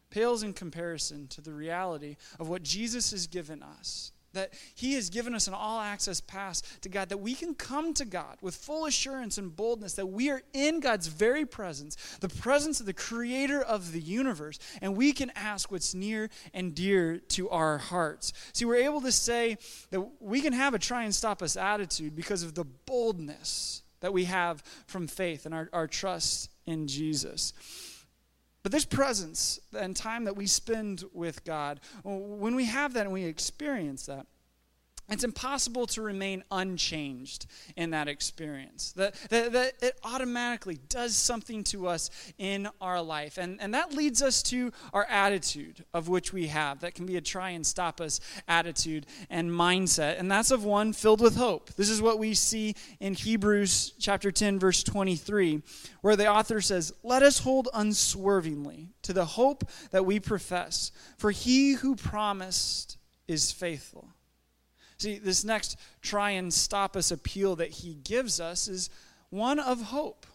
pales 0.10 0.44
in 0.44 0.54
comparison 0.54 1.28
to 1.28 1.42
the 1.42 1.54
reality 1.54 2.18
of 2.40 2.50
what 2.50 2.64
Jesus 2.64 3.12
has 3.12 3.28
given 3.28 3.62
us. 3.64 4.12
That 4.34 4.54
He 4.76 4.94
has 4.94 5.10
given 5.10 5.34
us 5.34 5.48
an 5.48 5.56
all 5.56 5.80
access 5.80 6.22
pass 6.22 6.62
to 6.82 6.90
God, 6.90 7.10
that 7.10 7.18
we 7.18 7.34
can 7.34 7.56
come 7.56 7.96
to 7.96 8.06
God 8.06 8.38
with 8.42 8.56
full 8.56 8.86
assurance 8.86 9.40
and 9.40 9.56
boldness 9.56 9.94
that 9.94 10.06
we 10.06 10.30
are 10.30 10.44
in 10.54 10.82
God's 10.82 11.08
very 11.08 11.48
presence, 11.48 11.96
the 12.22 12.30
presence 12.30 12.80
of 12.80 12.86
the 12.86 12.94
Creator 12.94 13.62
of 13.62 13.92
the 13.92 14.00
universe, 14.00 14.60
and 14.84 14.96
we 14.96 15.14
can 15.14 15.32
ask 15.36 15.72
what's 15.72 15.96
near 15.96 16.30
and 16.54 16.76
dear 16.76 17.18
to 17.30 17.50
our 17.50 17.80
hearts. 17.80 18.32
See, 18.54 18.66
we're 18.66 18.76
able 18.76 19.02
to 19.02 19.12
say 19.12 19.58
that 19.90 20.08
we 20.20 20.42
can 20.42 20.54
have 20.54 20.76
a 20.76 20.80
try 20.80 21.06
and 21.06 21.16
stop 21.16 21.42
us 21.42 21.58
attitude 21.58 22.16
because 22.16 22.44
of 22.44 22.54
the 22.54 22.66
boldness 22.66 23.82
that 24.02 24.14
we 24.14 24.26
have 24.26 24.64
from 24.86 25.08
faith 25.08 25.46
and 25.46 25.56
our, 25.56 25.70
our 25.74 25.88
trust 25.88 26.52
in 26.66 26.88
Jesus. 26.88 27.54
But 28.64 28.72
this 28.72 28.86
presence 28.86 29.60
and 29.78 29.96
time 29.96 30.26
that 30.26 30.36
we 30.36 30.46
spend 30.48 31.04
with 31.14 31.44
God, 31.44 31.80
when 32.04 32.56
we 32.56 32.66
have 32.66 32.94
that 32.94 33.06
and 33.06 33.14
we 33.14 33.24
experience 33.24 34.06
that, 34.08 34.28
it's 35.10 35.24
impossible 35.24 35.88
to 35.88 36.02
remain 36.02 36.44
unchanged 36.52 37.46
in 37.76 37.92
that 37.92 38.08
experience. 38.08 38.92
That, 38.94 39.16
that, 39.30 39.52
that, 39.54 39.74
it 39.82 40.00
automatically 40.04 40.80
does 40.90 41.16
something 41.16 41.64
to 41.66 41.88
us 41.88 42.10
in 42.38 42.70
our 42.80 43.02
life. 43.02 43.38
And, 43.38 43.60
and 43.62 43.74
that 43.74 43.94
leads 43.94 44.22
us 44.22 44.44
to 44.44 44.72
our 44.94 45.06
attitude 45.06 45.84
of 45.94 46.10
which 46.10 46.32
we 46.32 46.48
have. 46.48 46.82
That 46.82 46.96
can 46.96 47.06
be 47.06 47.18
a 47.18 47.22
try 47.22 47.52
and 47.52 47.66
stop 47.66 48.00
us 48.00 48.20
attitude 48.48 49.06
and 49.30 49.50
mindset. 49.50 50.20
And 50.20 50.32
that's 50.32 50.52
of 50.52 50.64
one 50.64 50.94
filled 50.94 51.22
with 51.22 51.36
hope. 51.36 51.74
This 51.74 51.90
is 51.90 52.02
what 52.02 52.20
we 52.20 52.34
see 52.34 52.76
in 53.00 53.14
Hebrews 53.14 53.94
chapter 54.00 54.32
10, 54.32 54.60
verse 54.60 54.84
23, 54.84 55.62
where 56.02 56.16
the 56.16 56.28
author 56.28 56.62
says, 56.62 56.94
Let 57.04 57.24
us 57.24 57.40
hold 57.40 57.70
unswervingly 57.74 58.90
to 59.04 59.14
the 59.14 59.26
hope 59.26 59.70
that 59.92 60.06
we 60.06 60.20
profess, 60.20 60.92
for 61.18 61.32
he 61.32 61.74
who 61.74 61.96
promised 61.96 62.98
is 63.28 63.52
faithful. 63.52 64.10
See, 65.00 65.18
this 65.18 65.46
next 65.46 65.78
try 66.02 66.32
and 66.32 66.54
stop 66.54 66.98
us 66.98 67.12
appeal 67.12 67.56
that 67.56 67.70
he 67.70 67.96
gives 68.04 68.40
us 68.40 68.68
is 68.68 68.90
one 69.30 69.58
of 69.60 69.82
hope. 69.82 70.26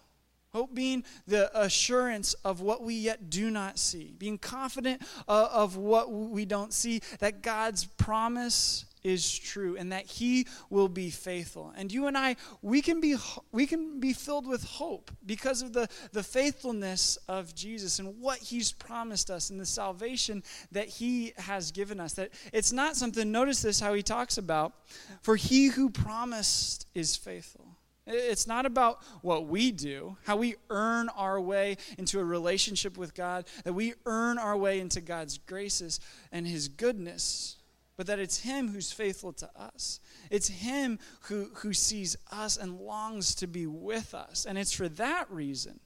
Hope 0.55 0.73
being 0.73 1.05
the 1.27 1.51
assurance 1.59 2.33
of 2.45 2.61
what 2.61 2.83
we 2.83 2.95
yet 2.95 3.29
do 3.29 3.51
not 3.51 3.79
see, 3.79 4.15
being 4.17 4.39
confident 4.39 5.03
uh, 5.27 5.49
of 5.53 5.77
what 5.77 6.13
we 6.13 6.45
don't 6.45 6.73
see, 6.73 7.01
that 7.19 7.43
God's 7.43 7.85
promise 7.85 8.87
is 9.05 9.39
true 9.39 9.77
and 9.77 9.93
that 9.93 10.07
he 10.07 10.47
will 10.71 10.89
be 10.89 11.11
faithful. 11.11 11.73
And 11.77 11.93
you 11.93 12.07
and 12.07 12.17
I, 12.17 12.37
we 12.63 12.81
can 12.81 13.01
be 13.01 13.17
we 13.53 13.67
can 13.67 14.01
be 14.01 14.13
filled 14.13 14.47
with 14.47 14.65
hope 14.65 15.11
because 15.25 15.63
of 15.63 15.73
the, 15.73 15.89
the 16.13 16.23
faithfulness 16.23 17.19
of 17.29 17.55
Jesus 17.55 17.99
and 17.99 18.21
what 18.21 18.39
he's 18.39 18.73
promised 18.73 19.31
us 19.31 19.51
and 19.51 19.61
the 19.61 19.67
salvation 19.67 20.43
that 20.73 20.89
he 20.89 21.35
has 21.37 21.71
given 21.71 22.01
us. 22.01 22.15
That 22.15 22.31
it's 22.53 22.73
not 22.73 22.97
something, 22.97 23.31
notice 23.31 23.63
this 23.63 23.79
how 23.79 23.93
he 23.95 24.03
talks 24.03 24.39
about, 24.39 24.73
for 25.21 25.37
he 25.37 25.67
who 25.67 25.91
promised 25.91 26.87
is 26.95 27.15
faithful. 27.15 27.67
It's 28.07 28.47
not 28.47 28.67
about 28.67 29.03
what 29.23 29.47
we 29.47 29.71
do, 29.71 30.19
how 30.25 30.37
we 30.37 30.57
earn 30.69 31.09
our 31.11 31.41
way 31.41 31.79
into 31.97 32.21
a 32.21 32.25
relationship 32.25 32.99
with 32.99 33.15
God, 33.15 33.47
that 33.65 33.73
we 33.73 33.95
earn 34.05 34.37
our 34.37 34.57
way 34.57 34.81
into 34.81 35.01
God's 35.01 35.39
graces 35.39 36.01
and 36.31 36.47
His 36.47 36.69
goodness 36.69 37.57
but 37.97 38.07
that 38.07 38.19
it's 38.19 38.41
Him 38.41 38.69
who's 38.69 38.93
faithful 38.93 39.33
to 39.35 39.51
us. 39.57 40.01
It's 40.31 40.49
Him 40.49 40.99
who, 41.23 41.51
who 41.55 41.73
sees 41.73 42.17
us 42.33 42.57
and 42.57 42.81
longs 42.81 43.35
to 43.37 43.47
be 43.47 43.67
with 43.67 44.15
us. 44.15 44.47
And 44.47 44.59
it's 44.59 44.73
for 44.73 44.89
that 44.91 45.31
reason 45.31 45.81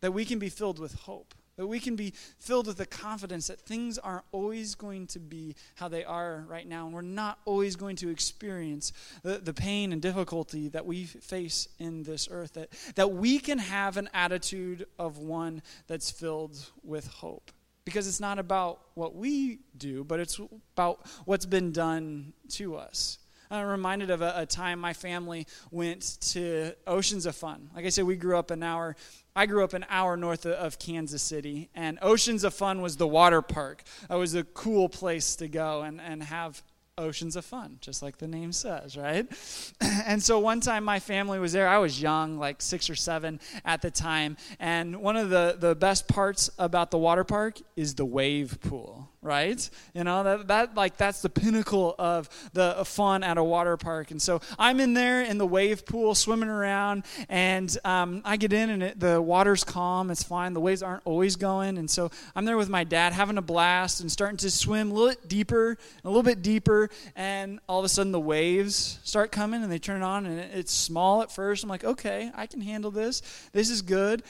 that 0.00 0.12
we 0.12 0.24
can 0.24 0.38
be 0.38 0.48
filled 0.48 0.78
with 0.78 0.94
hope, 0.94 1.34
that 1.56 1.66
we 1.66 1.80
can 1.80 1.96
be 1.96 2.12
filled 2.38 2.66
with 2.66 2.76
the 2.76 2.86
confidence 2.86 3.46
that 3.48 3.60
things 3.60 3.98
aren't 3.98 4.24
always 4.32 4.74
going 4.74 5.06
to 5.06 5.18
be 5.18 5.54
how 5.76 5.88
they 5.88 6.04
are 6.04 6.44
right 6.48 6.66
now, 6.66 6.86
and 6.86 6.94
we're 6.94 7.02
not 7.02 7.38
always 7.44 7.76
going 7.76 7.96
to 7.96 8.08
experience 8.08 8.92
the, 9.22 9.38
the 9.38 9.54
pain 9.54 9.92
and 9.92 10.02
difficulty 10.02 10.68
that 10.68 10.86
we 10.86 11.04
face 11.04 11.68
in 11.78 12.02
this 12.02 12.28
earth, 12.30 12.54
that, 12.54 12.68
that 12.96 13.12
we 13.12 13.38
can 13.38 13.58
have 13.58 13.96
an 13.96 14.08
attitude 14.12 14.86
of 14.98 15.18
one 15.18 15.62
that's 15.86 16.10
filled 16.10 16.70
with 16.82 17.06
hope 17.06 17.50
because 17.84 18.06
it's 18.06 18.20
not 18.20 18.38
about 18.38 18.80
what 18.94 19.14
we 19.14 19.60
do, 19.76 20.04
but 20.04 20.20
it's 20.20 20.40
about 20.76 21.00
what's 21.24 21.46
been 21.46 21.72
done 21.72 22.32
to 22.50 22.76
us. 22.76 23.18
I'm 23.52 23.66
reminded 23.66 24.08
of 24.08 24.22
a, 24.22 24.32
a, 24.36 24.46
time 24.46 24.78
my 24.78 24.94
family 24.94 25.46
went 25.70 26.18
to 26.32 26.72
Oceans 26.86 27.26
of 27.26 27.36
Fun. 27.36 27.68
Like 27.74 27.84
I 27.84 27.90
said, 27.90 28.04
we 28.04 28.16
grew 28.16 28.38
up 28.38 28.50
an 28.50 28.62
hour. 28.62 28.96
I 29.36 29.44
grew 29.44 29.62
up 29.62 29.74
an 29.74 29.84
hour 29.90 30.16
north 30.16 30.46
of, 30.46 30.52
of 30.52 30.78
Kansas 30.78 31.20
City, 31.20 31.68
and 31.74 31.98
Oceans 32.00 32.44
of 32.44 32.54
Fun 32.54 32.80
was 32.80 32.96
the 32.96 33.06
water 33.06 33.42
park. 33.42 33.82
It 34.08 34.14
was 34.14 34.34
a 34.34 34.42
cool 34.42 34.88
place 34.88 35.36
to 35.36 35.48
go 35.48 35.82
and, 35.82 36.00
and 36.00 36.22
have 36.22 36.62
oceans 36.98 37.36
of 37.36 37.44
fun, 37.44 37.78
just 37.80 38.02
like 38.02 38.18
the 38.18 38.28
name 38.28 38.52
says, 38.52 38.96
right? 38.96 39.26
and 39.80 40.22
so 40.22 40.38
one 40.38 40.60
time 40.60 40.84
my 40.84 40.98
family 40.98 41.38
was 41.38 41.52
there. 41.52 41.68
I 41.68 41.78
was 41.78 42.00
young, 42.00 42.38
like 42.38 42.60
six 42.60 42.90
or 42.90 42.94
seven 42.94 43.40
at 43.64 43.82
the 43.82 43.90
time. 43.90 44.36
And 44.60 45.00
one 45.00 45.16
of 45.16 45.30
the, 45.30 45.56
the 45.58 45.74
best 45.74 46.06
parts 46.08 46.50
about 46.58 46.90
the 46.90 46.98
water 46.98 47.24
park 47.24 47.58
is 47.76 47.94
the 47.94 48.04
wave 48.04 48.60
pool 48.60 49.11
right? 49.22 49.70
You 49.94 50.04
know, 50.04 50.24
that, 50.24 50.48
that 50.48 50.74
like 50.74 50.96
that's 50.96 51.22
the 51.22 51.30
pinnacle 51.30 51.94
of 51.98 52.28
the 52.52 52.82
fun 52.84 53.22
at 53.22 53.38
a 53.38 53.44
water 53.44 53.76
park. 53.76 54.10
And 54.10 54.20
so 54.20 54.40
I'm 54.58 54.80
in 54.80 54.94
there 54.94 55.22
in 55.22 55.38
the 55.38 55.46
wave 55.46 55.86
pool 55.86 56.14
swimming 56.14 56.48
around, 56.48 57.04
and 57.28 57.76
um, 57.84 58.22
I 58.24 58.36
get 58.36 58.52
in 58.52 58.70
and 58.70 58.82
it, 58.82 59.00
the 59.00 59.22
water's 59.22 59.64
calm. 59.64 60.10
It's 60.10 60.22
fine. 60.22 60.52
The 60.52 60.60
waves 60.60 60.82
aren't 60.82 61.02
always 61.04 61.36
going. 61.36 61.78
And 61.78 61.88
so 61.88 62.10
I'm 62.34 62.44
there 62.44 62.56
with 62.56 62.68
my 62.68 62.84
dad 62.84 63.12
having 63.12 63.38
a 63.38 63.42
blast 63.42 64.00
and 64.00 64.10
starting 64.10 64.38
to 64.38 64.50
swim 64.50 64.90
a 64.90 64.94
little 64.94 65.10
bit 65.10 65.28
deeper, 65.28 65.78
a 66.04 66.08
little 66.08 66.22
bit 66.22 66.42
deeper. 66.42 66.90
And 67.14 67.60
all 67.68 67.78
of 67.78 67.84
a 67.84 67.88
sudden 67.88 68.12
the 68.12 68.20
waves 68.20 68.98
start 69.04 69.30
coming 69.30 69.62
and 69.62 69.70
they 69.70 69.78
turn 69.78 70.02
on, 70.02 70.26
and 70.26 70.38
it's 70.38 70.72
small 70.72 71.22
at 71.22 71.30
first. 71.30 71.62
I'm 71.62 71.70
like, 71.70 71.84
okay, 71.84 72.30
I 72.34 72.46
can 72.46 72.60
handle 72.60 72.90
this. 72.90 73.22
This 73.52 73.70
is 73.70 73.82
good. 73.82 74.22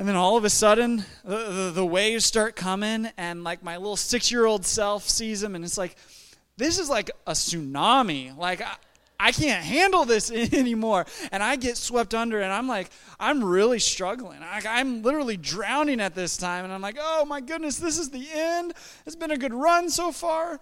And 0.00 0.08
then 0.08 0.16
all 0.16 0.38
of 0.38 0.46
a 0.46 0.48
sudden, 0.50 1.04
the, 1.26 1.36
the, 1.36 1.72
the 1.74 1.84
waves 1.84 2.24
start 2.24 2.56
coming, 2.56 3.10
and 3.18 3.44
like 3.44 3.62
my 3.62 3.76
little 3.76 3.98
six 3.98 4.32
year 4.32 4.46
old 4.46 4.64
self 4.64 5.06
sees 5.06 5.42
them, 5.42 5.54
and 5.54 5.62
it's 5.62 5.76
like, 5.76 5.94
this 6.56 6.78
is 6.78 6.88
like 6.88 7.10
a 7.26 7.32
tsunami. 7.32 8.34
Like, 8.34 8.62
I, 8.62 8.76
I 9.20 9.30
can't 9.30 9.62
handle 9.62 10.06
this 10.06 10.30
anymore. 10.54 11.04
And 11.30 11.42
I 11.42 11.56
get 11.56 11.76
swept 11.76 12.14
under, 12.14 12.40
and 12.40 12.50
I'm 12.50 12.66
like, 12.66 12.88
I'm 13.20 13.44
really 13.44 13.78
struggling. 13.78 14.38
I, 14.42 14.62
I'm 14.66 15.02
literally 15.02 15.36
drowning 15.36 16.00
at 16.00 16.14
this 16.14 16.38
time. 16.38 16.64
And 16.64 16.72
I'm 16.72 16.80
like, 16.80 16.96
oh 16.98 17.26
my 17.26 17.42
goodness, 17.42 17.76
this 17.76 17.98
is 17.98 18.08
the 18.08 18.26
end. 18.32 18.72
It's 19.04 19.16
been 19.16 19.32
a 19.32 19.36
good 19.36 19.52
run 19.52 19.90
so 19.90 20.12
far, 20.12 20.60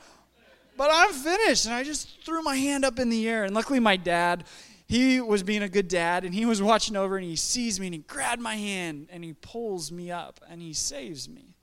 but 0.76 0.90
I'm 0.92 1.12
finished. 1.12 1.64
And 1.64 1.76
I 1.76 1.84
just 1.84 2.24
threw 2.24 2.42
my 2.42 2.56
hand 2.56 2.84
up 2.84 2.98
in 2.98 3.08
the 3.08 3.28
air. 3.28 3.44
And 3.44 3.54
luckily, 3.54 3.78
my 3.78 3.96
dad, 3.96 4.42
he 4.88 5.20
was 5.20 5.42
being 5.42 5.62
a 5.62 5.68
good 5.68 5.86
dad 5.86 6.24
and 6.24 6.34
he 6.34 6.46
was 6.46 6.62
watching 6.62 6.96
over 6.96 7.16
and 7.16 7.26
he 7.26 7.36
sees 7.36 7.78
me 7.78 7.88
and 7.88 7.94
he 7.94 8.00
grabbed 8.00 8.40
my 8.40 8.56
hand 8.56 9.08
and 9.10 9.22
he 9.22 9.34
pulls 9.34 9.92
me 9.92 10.10
up 10.10 10.40
and 10.48 10.62
he 10.62 10.72
saves 10.72 11.28
me. 11.28 11.54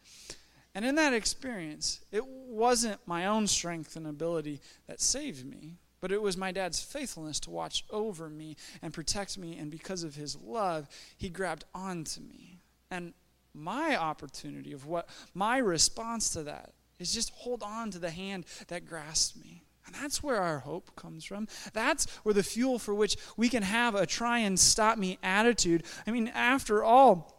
And 0.75 0.86
in 0.86 0.96
that 0.96 1.13
experience, 1.13 2.01
it 2.12 2.25
wasn't 2.27 3.00
my 3.08 3.25
own 3.25 3.48
strength 3.48 3.96
and 3.96 4.05
ability 4.05 4.62
that 4.88 5.01
saved 5.01 5.46
me, 5.46 5.77
but 6.01 6.12
it 6.12 6.22
was 6.22 6.38
my 6.38 6.51
dad's 6.51 6.82
faithfulness 6.82 7.39
to 7.41 7.50
watch 7.50 7.84
over 7.89 8.29
me 8.29 8.58
and 8.82 8.94
protect 8.94 9.38
me. 9.38 9.58
And 9.58 9.72
because 9.72 10.03
of 10.03 10.15
his 10.15 10.36
love, 10.36 10.88
he 11.17 11.29
grabbed 11.29 11.63
onto 11.74 12.22
me. 12.22 12.60
And 12.91 13.13
my 13.53 13.96
opportunity 13.96 14.74
of 14.74 14.86
what 14.86 15.10
my 15.34 15.58
response 15.58 16.29
to 16.32 16.44
that 16.44 16.74
is 17.00 17.13
just 17.13 17.32
hold 17.32 17.63
on 17.63 17.89
to 17.91 18.00
the 18.00 18.12
hand 18.12 18.46
that 18.67 18.86
grasped 18.86 19.38
me. 19.38 19.64
And 19.86 19.96
that's 19.96 20.24
where 20.24 20.42
our 20.42 20.60
hope 20.60 20.96
comes 20.96 21.25
from. 21.25 21.48
That's 21.74 22.08
where 22.24 22.34
the 22.34 22.44
fuel 22.44 22.80
for 22.80 22.94
which 22.94 23.18
we 23.38 23.50
can 23.50 23.63
have 23.63 23.96
a 23.96 24.06
try 24.06 24.39
and 24.39 24.60
stop 24.60 24.98
me 24.98 25.20
attitude. 25.22 25.84
I 26.08 26.12
mean, 26.12 26.30
after 26.30 26.84
all, 26.84 27.36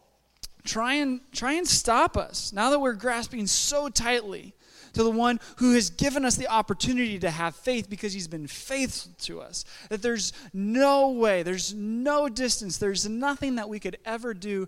try 0.65 0.95
and 0.95 1.21
try 1.33 1.55
and 1.55 1.67
stop 1.67 2.17
us 2.17 2.53
now 2.53 2.71
that 2.71 2.81
we're 2.81 2.93
grasping 2.93 3.47
so 3.47 3.89
tightly 3.89 4.55
to 4.93 5.03
the 5.03 5.11
one 5.11 5.39
who 5.57 5.75
has 5.75 5.91
given 5.91 6.25
us 6.25 6.37
the 6.37 6.49
opportunity 6.49 7.19
to 7.19 7.31
have 7.31 7.55
faith 7.55 7.89
because 7.89 8.13
he's 8.13 8.29
been 8.29 8.47
faithful 8.47 9.13
to 9.19 9.41
us. 9.41 9.65
That 9.91 10.03
there's 10.03 10.33
no 10.55 11.11
way, 11.11 11.43
there's 11.43 11.75
no 11.75 12.29
distance, 12.29 12.79
there's 12.79 13.09
nothing 13.09 13.57
that 13.57 13.69
we 13.69 13.79
could 13.79 13.99
ever 14.05 14.33
do 14.33 14.67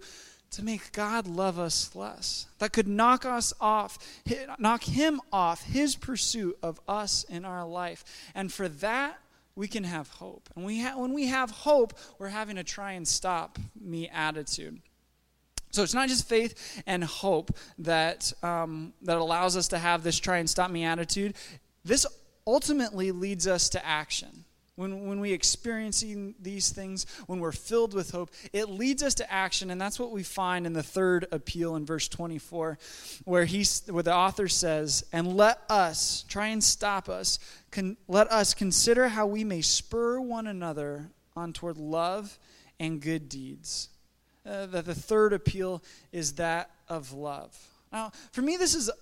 to 0.50 0.64
make 0.64 0.92
God 0.92 1.26
love 1.26 1.58
us 1.58 1.94
less. 1.94 2.46
That 2.58 2.72
could 2.72 2.88
knock 2.88 3.24
us 3.24 3.52
off, 3.60 3.98
knock 4.58 4.84
him 4.84 5.20
off 5.32 5.62
his 5.64 5.94
pursuit 5.94 6.58
of 6.62 6.80
us 6.88 7.24
in 7.24 7.44
our 7.44 7.66
life. 7.66 8.04
And 8.34 8.52
for 8.52 8.68
that, 8.68 9.18
we 9.54 9.68
can 9.68 9.84
have 9.84 10.08
hope. 10.08 10.48
And 10.56 10.64
we 10.64 10.80
ha- 10.80 10.96
when 10.96 11.12
we 11.12 11.26
have 11.26 11.50
hope, 11.50 11.98
we're 12.18 12.28
having 12.28 12.58
a 12.58 12.64
try 12.64 12.92
and 12.92 13.06
stop 13.06 13.58
me 13.78 14.08
attitude. 14.08 14.80
So 15.70 15.82
it's 15.82 15.94
not 15.94 16.08
just 16.08 16.28
faith 16.28 16.82
and 16.86 17.04
hope 17.04 17.50
that, 17.78 18.32
um, 18.42 18.94
that 19.02 19.18
allows 19.18 19.56
us 19.56 19.68
to 19.68 19.78
have 19.78 20.02
this 20.02 20.18
try 20.18 20.38
and 20.38 20.48
stop 20.48 20.70
me 20.70 20.84
attitude. 20.84 21.34
This 21.84 22.06
ultimately 22.46 23.12
leads 23.12 23.46
us 23.46 23.68
to 23.70 23.84
action 23.84 24.44
when, 24.78 25.08
when 25.08 25.18
we 25.18 25.32
experiencing 25.32 26.36
these 26.40 26.70
things, 26.70 27.04
when 27.26 27.40
we're 27.40 27.50
filled 27.50 27.94
with 27.94 28.12
hope, 28.12 28.30
it 28.52 28.68
leads 28.68 29.02
us 29.02 29.14
to 29.14 29.32
action. 29.32 29.72
And 29.72 29.80
that's 29.80 29.98
what 29.98 30.12
we 30.12 30.22
find 30.22 30.66
in 30.66 30.72
the 30.72 30.84
third 30.84 31.26
appeal 31.32 31.74
in 31.74 31.84
verse 31.84 32.06
24, 32.06 32.78
where, 33.24 33.44
he, 33.44 33.66
where 33.90 34.04
the 34.04 34.14
author 34.14 34.46
says, 34.46 35.04
And 35.12 35.36
let 35.36 35.60
us, 35.68 36.24
try 36.28 36.46
and 36.46 36.62
stop 36.62 37.08
us, 37.08 37.40
con, 37.72 37.96
let 38.06 38.30
us 38.30 38.54
consider 38.54 39.08
how 39.08 39.26
we 39.26 39.42
may 39.42 39.62
spur 39.62 40.20
one 40.20 40.46
another 40.46 41.10
on 41.34 41.52
toward 41.52 41.76
love 41.76 42.38
and 42.78 43.00
good 43.00 43.28
deeds. 43.28 43.88
Uh, 44.46 44.66
that 44.66 44.86
the 44.86 44.94
third 44.94 45.32
appeal 45.32 45.82
is 46.12 46.34
that 46.34 46.70
of 46.88 47.12
love. 47.12 47.52
Now, 47.92 48.12
for 48.30 48.42
me, 48.42 48.56
this 48.56 48.76
is 48.76 48.92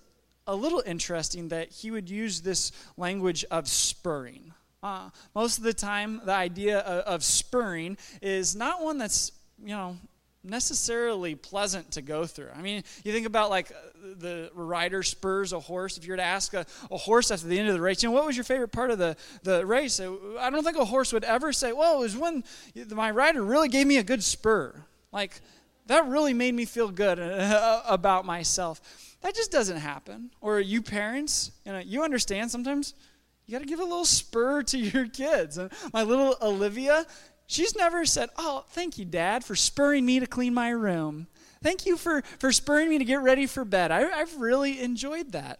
a 0.47 0.55
little 0.55 0.81
interesting 0.87 1.49
that 1.49 1.69
he 1.69 1.91
would 1.91 2.09
use 2.09 2.41
this 2.41 2.71
language 2.97 3.45
of 3.51 3.67
spurring. 3.67 4.53
Uh, 4.83 5.09
most 5.33 5.57
of 5.57 5.63
the 5.63 5.73
time, 5.73 6.21
the 6.23 6.33
idea 6.33 6.79
of, 6.79 7.15
of 7.15 7.23
spurring 7.23 7.97
is 8.21 8.55
not 8.55 8.81
one 8.81 8.97
that's, 8.97 9.31
you 9.59 9.75
know, 9.75 9.97
necessarily 10.43 11.35
pleasant 11.35 11.91
to 11.91 12.01
go 12.01 12.25
through. 12.25 12.49
I 12.55 12.61
mean, 12.61 12.83
you 13.03 13.11
think 13.11 13.25
about 13.25 13.49
like 13.49 13.71
the 14.19 14.49
rider 14.53 15.03
spurs 15.03 15.53
a 15.53 15.59
horse. 15.59 15.97
If 15.97 16.05
you 16.05 16.11
were 16.13 16.17
to 16.17 16.23
ask 16.23 16.53
a, 16.53 16.65
a, 16.89 16.97
horse 16.97 17.31
after 17.31 17.47
the 17.47 17.59
end 17.59 17.67
of 17.67 17.73
the 17.73 17.81
race, 17.81 18.01
you 18.01 18.09
know, 18.09 18.15
what 18.15 18.25
was 18.25 18.37
your 18.37 18.43
favorite 18.43 18.71
part 18.71 18.91
of 18.91 18.97
the, 18.97 19.17
the 19.43 19.65
race? 19.65 19.99
I 19.99 20.49
don't 20.49 20.63
think 20.63 20.77
a 20.77 20.85
horse 20.85 21.11
would 21.11 21.23
ever 21.23 21.51
say, 21.51 21.73
well, 21.73 21.97
it 21.97 21.99
was 21.99 22.17
when 22.17 22.43
my 22.89 23.11
rider 23.11 23.43
really 23.43 23.69
gave 23.69 23.87
me 23.87 23.97
a 23.97 24.03
good 24.03 24.23
spur. 24.23 24.85
Like, 25.11 25.41
that 25.87 26.07
really 26.07 26.33
made 26.33 26.53
me 26.53 26.65
feel 26.65 26.89
good 26.89 27.19
uh, 27.19 27.81
about 27.87 28.25
myself. 28.25 28.81
That 29.21 29.35
just 29.35 29.51
doesn't 29.51 29.77
happen. 29.77 30.31
Or 30.41 30.59
you 30.59 30.81
parents, 30.81 31.51
you 31.65 31.71
know, 31.71 31.79
you 31.79 32.03
understand 32.03 32.51
sometimes 32.51 32.93
you 33.47 33.53
got 33.53 33.59
to 33.59 33.65
give 33.65 33.79
a 33.79 33.83
little 33.83 34.05
spur 34.05 34.61
to 34.63 34.77
your 34.77 35.07
kids. 35.07 35.57
And 35.57 35.71
my 35.93 36.03
little 36.03 36.35
Olivia, 36.41 37.05
she's 37.47 37.75
never 37.75 38.05
said, 38.05 38.29
Oh, 38.37 38.65
thank 38.69 38.97
you, 38.97 39.05
Dad, 39.05 39.43
for 39.43 39.55
spurring 39.55 40.05
me 40.05 40.19
to 40.19 40.27
clean 40.27 40.53
my 40.53 40.69
room. 40.69 41.27
Thank 41.63 41.85
you 41.85 41.97
for, 41.97 42.21
for 42.39 42.51
spurring 42.51 42.89
me 42.89 42.99
to 42.99 43.05
get 43.05 43.21
ready 43.21 43.47
for 43.47 43.65
bed. 43.65 43.89
I, 43.91 44.11
I've 44.11 44.37
really 44.37 44.79
enjoyed 44.81 45.31
that. 45.31 45.59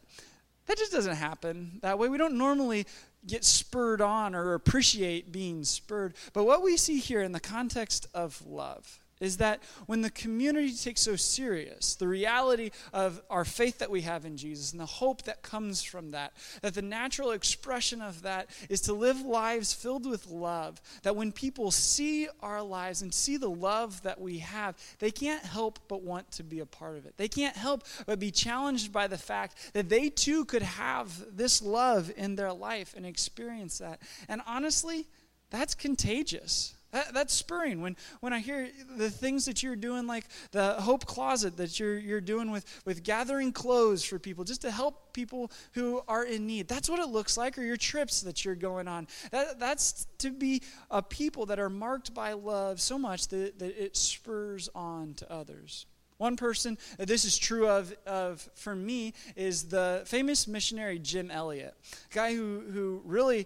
That 0.67 0.77
just 0.77 0.91
doesn't 0.91 1.15
happen 1.15 1.79
that 1.81 1.97
way. 1.97 2.09
We 2.09 2.17
don't 2.17 2.37
normally 2.37 2.85
get 3.25 3.43
spurred 3.43 4.01
on 4.01 4.35
or 4.35 4.53
appreciate 4.53 5.31
being 5.31 5.63
spurred. 5.63 6.13
But 6.33 6.43
what 6.43 6.61
we 6.61 6.77
see 6.77 6.99
here 6.99 7.21
in 7.21 7.31
the 7.31 7.39
context 7.39 8.07
of 8.13 8.45
love 8.45 8.99
is 9.19 9.37
that 9.37 9.61
when 9.85 10.01
the 10.01 10.09
community 10.09 10.73
takes 10.73 11.01
so 11.01 11.15
serious 11.15 11.95
the 11.95 12.07
reality 12.07 12.71
of 12.93 13.21
our 13.29 13.45
faith 13.45 13.79
that 13.79 13.89
we 13.89 14.01
have 14.01 14.25
in 14.25 14.37
Jesus 14.37 14.71
and 14.71 14.79
the 14.79 14.85
hope 14.85 15.23
that 15.23 15.41
comes 15.41 15.81
from 15.81 16.11
that, 16.11 16.33
that 16.61 16.73
the 16.73 16.81
natural 16.81 17.31
expression 17.31 18.01
of 18.01 18.21
that 18.21 18.49
is 18.69 18.81
to 18.81 18.93
live 18.93 19.21
lives 19.21 19.73
filled 19.73 20.09
with 20.09 20.27
love. 20.27 20.81
That 21.03 21.15
when 21.15 21.31
people 21.31 21.71
see 21.71 22.27
our 22.41 22.61
lives 22.61 23.01
and 23.01 23.13
see 23.13 23.37
the 23.37 23.49
love 23.49 24.01
that 24.03 24.19
we 24.19 24.39
have, 24.39 24.75
they 24.99 25.11
can't 25.11 25.43
help 25.43 25.79
but 25.87 26.03
want 26.03 26.31
to 26.33 26.43
be 26.43 26.59
a 26.59 26.65
part 26.65 26.97
of 26.97 27.05
it. 27.05 27.17
They 27.17 27.27
can't 27.27 27.55
help 27.55 27.83
but 28.05 28.19
be 28.19 28.31
challenged 28.31 28.91
by 28.91 29.07
the 29.07 29.17
fact 29.17 29.73
that 29.73 29.89
they 29.89 30.09
too 30.09 30.45
could 30.45 30.61
have 30.61 31.35
this 31.35 31.61
love 31.61 32.11
in 32.15 32.35
their 32.35 32.53
life 32.53 32.93
and 32.95 33.05
experience 33.05 33.79
that. 33.79 34.01
And 34.29 34.41
honestly, 34.45 35.07
that's 35.49 35.75
contagious. 35.75 36.76
That, 36.91 37.13
that's 37.13 37.33
spurring. 37.33 37.81
When, 37.81 37.97
when 38.21 38.33
I 38.33 38.39
hear 38.39 38.69
the 38.95 39.09
things 39.09 39.45
that 39.45 39.61
you're 39.61 39.75
doing, 39.75 40.07
like 40.07 40.25
the 40.51 40.73
Hope 40.73 41.05
Closet 41.05 41.57
that 41.57 41.79
you're, 41.79 41.97
you're 41.97 42.21
doing 42.21 42.49
with, 42.49 42.65
with 42.85 43.03
gathering 43.03 43.51
clothes 43.51 44.03
for 44.03 44.19
people, 44.19 44.43
just 44.43 44.61
to 44.61 44.71
help 44.71 45.13
people 45.13 45.51
who 45.73 46.01
are 46.07 46.23
in 46.23 46.47
need. 46.47 46.67
That's 46.67 46.89
what 46.89 46.99
it 46.99 47.09
looks 47.09 47.37
like, 47.37 47.57
or 47.57 47.63
your 47.63 47.77
trips 47.77 48.21
that 48.21 48.45
you're 48.45 48.55
going 48.55 48.87
on. 48.87 49.07
That, 49.31 49.59
that's 49.59 50.07
to 50.19 50.31
be 50.31 50.61
a 50.89 51.01
people 51.01 51.45
that 51.47 51.59
are 51.59 51.69
marked 51.69 52.13
by 52.13 52.33
love 52.33 52.79
so 52.79 52.97
much 52.97 53.27
that, 53.29 53.59
that 53.59 53.83
it 53.83 53.97
spurs 53.97 54.69
on 54.73 55.13
to 55.15 55.31
others. 55.31 55.85
One 56.17 56.35
person 56.35 56.77
that 56.97 57.07
this 57.07 57.25
is 57.25 57.37
true 57.37 57.67
of, 57.67 57.95
of 58.07 58.49
for 58.55 58.75
me 58.75 59.13
is 59.35 59.65
the 59.65 60.01
famous 60.05 60.47
missionary 60.47 60.97
Jim 60.97 61.29
Elliot, 61.29 61.75
guy 62.11 62.33
who, 62.33 62.63
who 62.71 63.01
really 63.05 63.45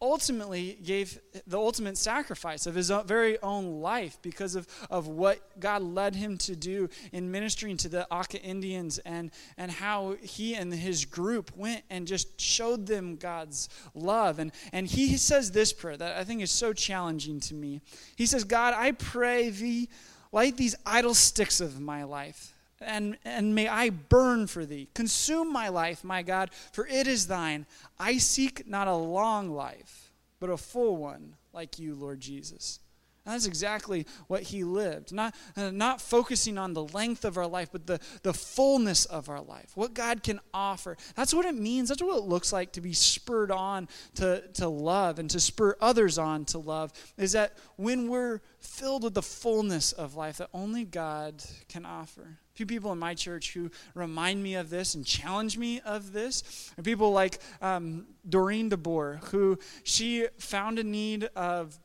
ultimately 0.00 0.78
gave 0.82 1.18
the 1.46 1.58
ultimate 1.58 1.96
sacrifice 1.96 2.66
of 2.66 2.74
his 2.74 2.90
own, 2.90 3.06
very 3.06 3.40
own 3.42 3.80
life 3.80 4.18
because 4.20 4.54
of, 4.54 4.66
of 4.90 5.06
what 5.08 5.58
God 5.58 5.82
led 5.82 6.14
him 6.14 6.36
to 6.38 6.54
do 6.54 6.88
in 7.12 7.30
ministering 7.30 7.76
to 7.78 7.88
the 7.88 8.06
Auca 8.12 8.40
Indians 8.42 8.98
and, 8.98 9.30
and 9.56 9.70
how 9.70 10.16
he 10.22 10.54
and 10.54 10.72
his 10.72 11.04
group 11.04 11.50
went 11.56 11.82
and 11.88 12.06
just 12.06 12.40
showed 12.40 12.86
them 12.86 13.16
God's 13.16 13.68
love. 13.94 14.38
And, 14.38 14.52
and 14.72 14.86
he 14.86 15.16
says 15.16 15.50
this 15.50 15.72
prayer 15.72 15.96
that 15.96 16.16
I 16.16 16.24
think 16.24 16.42
is 16.42 16.50
so 16.50 16.72
challenging 16.72 17.40
to 17.40 17.54
me. 17.54 17.80
He 18.16 18.26
says, 18.26 18.44
God, 18.44 18.74
I 18.76 18.92
pray 18.92 19.48
thee, 19.48 19.88
light 20.30 20.56
these 20.56 20.74
idle 20.84 21.14
sticks 21.14 21.60
of 21.60 21.80
my 21.80 22.04
life 22.04 22.55
and, 22.80 23.16
and 23.24 23.54
may 23.54 23.68
I 23.68 23.90
burn 23.90 24.46
for 24.46 24.66
thee. 24.66 24.88
Consume 24.94 25.52
my 25.52 25.68
life, 25.68 26.04
my 26.04 26.22
God, 26.22 26.50
for 26.72 26.86
it 26.86 27.06
is 27.06 27.26
thine. 27.26 27.66
I 27.98 28.18
seek 28.18 28.68
not 28.68 28.88
a 28.88 28.94
long 28.94 29.50
life, 29.50 30.12
but 30.40 30.50
a 30.50 30.56
full 30.56 30.96
one, 30.96 31.34
like 31.52 31.78
you, 31.78 31.94
Lord 31.94 32.20
Jesus. 32.20 32.80
And 33.26 33.34
that's 33.34 33.46
exactly 33.46 34.06
what 34.28 34.44
he 34.44 34.62
lived. 34.62 35.12
Not, 35.12 35.34
uh, 35.56 35.70
not 35.72 36.00
focusing 36.00 36.58
on 36.58 36.74
the 36.74 36.84
length 36.84 37.24
of 37.24 37.36
our 37.36 37.46
life, 37.46 37.70
but 37.72 37.84
the, 37.84 37.98
the 38.22 38.32
fullness 38.32 39.04
of 39.04 39.28
our 39.28 39.40
life, 39.40 39.72
what 39.74 39.94
God 39.94 40.22
can 40.22 40.38
offer. 40.54 40.96
That's 41.16 41.34
what 41.34 41.44
it 41.44 41.56
means. 41.56 41.88
That's 41.88 42.02
what 42.02 42.18
it 42.18 42.24
looks 42.24 42.52
like 42.52 42.72
to 42.72 42.80
be 42.80 42.92
spurred 42.92 43.50
on 43.50 43.88
to, 44.14 44.46
to 44.54 44.68
love 44.68 45.18
and 45.18 45.28
to 45.30 45.40
spur 45.40 45.76
others 45.80 46.18
on 46.18 46.44
to 46.46 46.58
love, 46.58 46.92
is 47.16 47.32
that 47.32 47.54
when 47.74 48.08
we're 48.08 48.42
filled 48.60 49.02
with 49.02 49.14
the 49.14 49.22
fullness 49.22 49.90
of 49.90 50.14
life 50.14 50.36
that 50.36 50.48
only 50.54 50.84
God 50.84 51.42
can 51.68 51.84
offer. 51.84 52.38
Few 52.56 52.64
people 52.64 52.90
in 52.90 52.98
my 52.98 53.12
church 53.14 53.52
who 53.52 53.70
remind 53.94 54.42
me 54.42 54.54
of 54.54 54.70
this 54.70 54.94
and 54.94 55.04
challenge 55.04 55.58
me 55.58 55.78
of 55.80 56.14
this. 56.14 56.72
Are 56.78 56.82
people 56.82 57.12
like 57.12 57.38
um, 57.60 58.06
Doreen 58.26 58.70
DeBoer, 58.70 59.22
who 59.24 59.58
she 59.84 60.26
found 60.38 60.78
a 60.78 60.82
need 60.82 61.24
of 61.36 61.78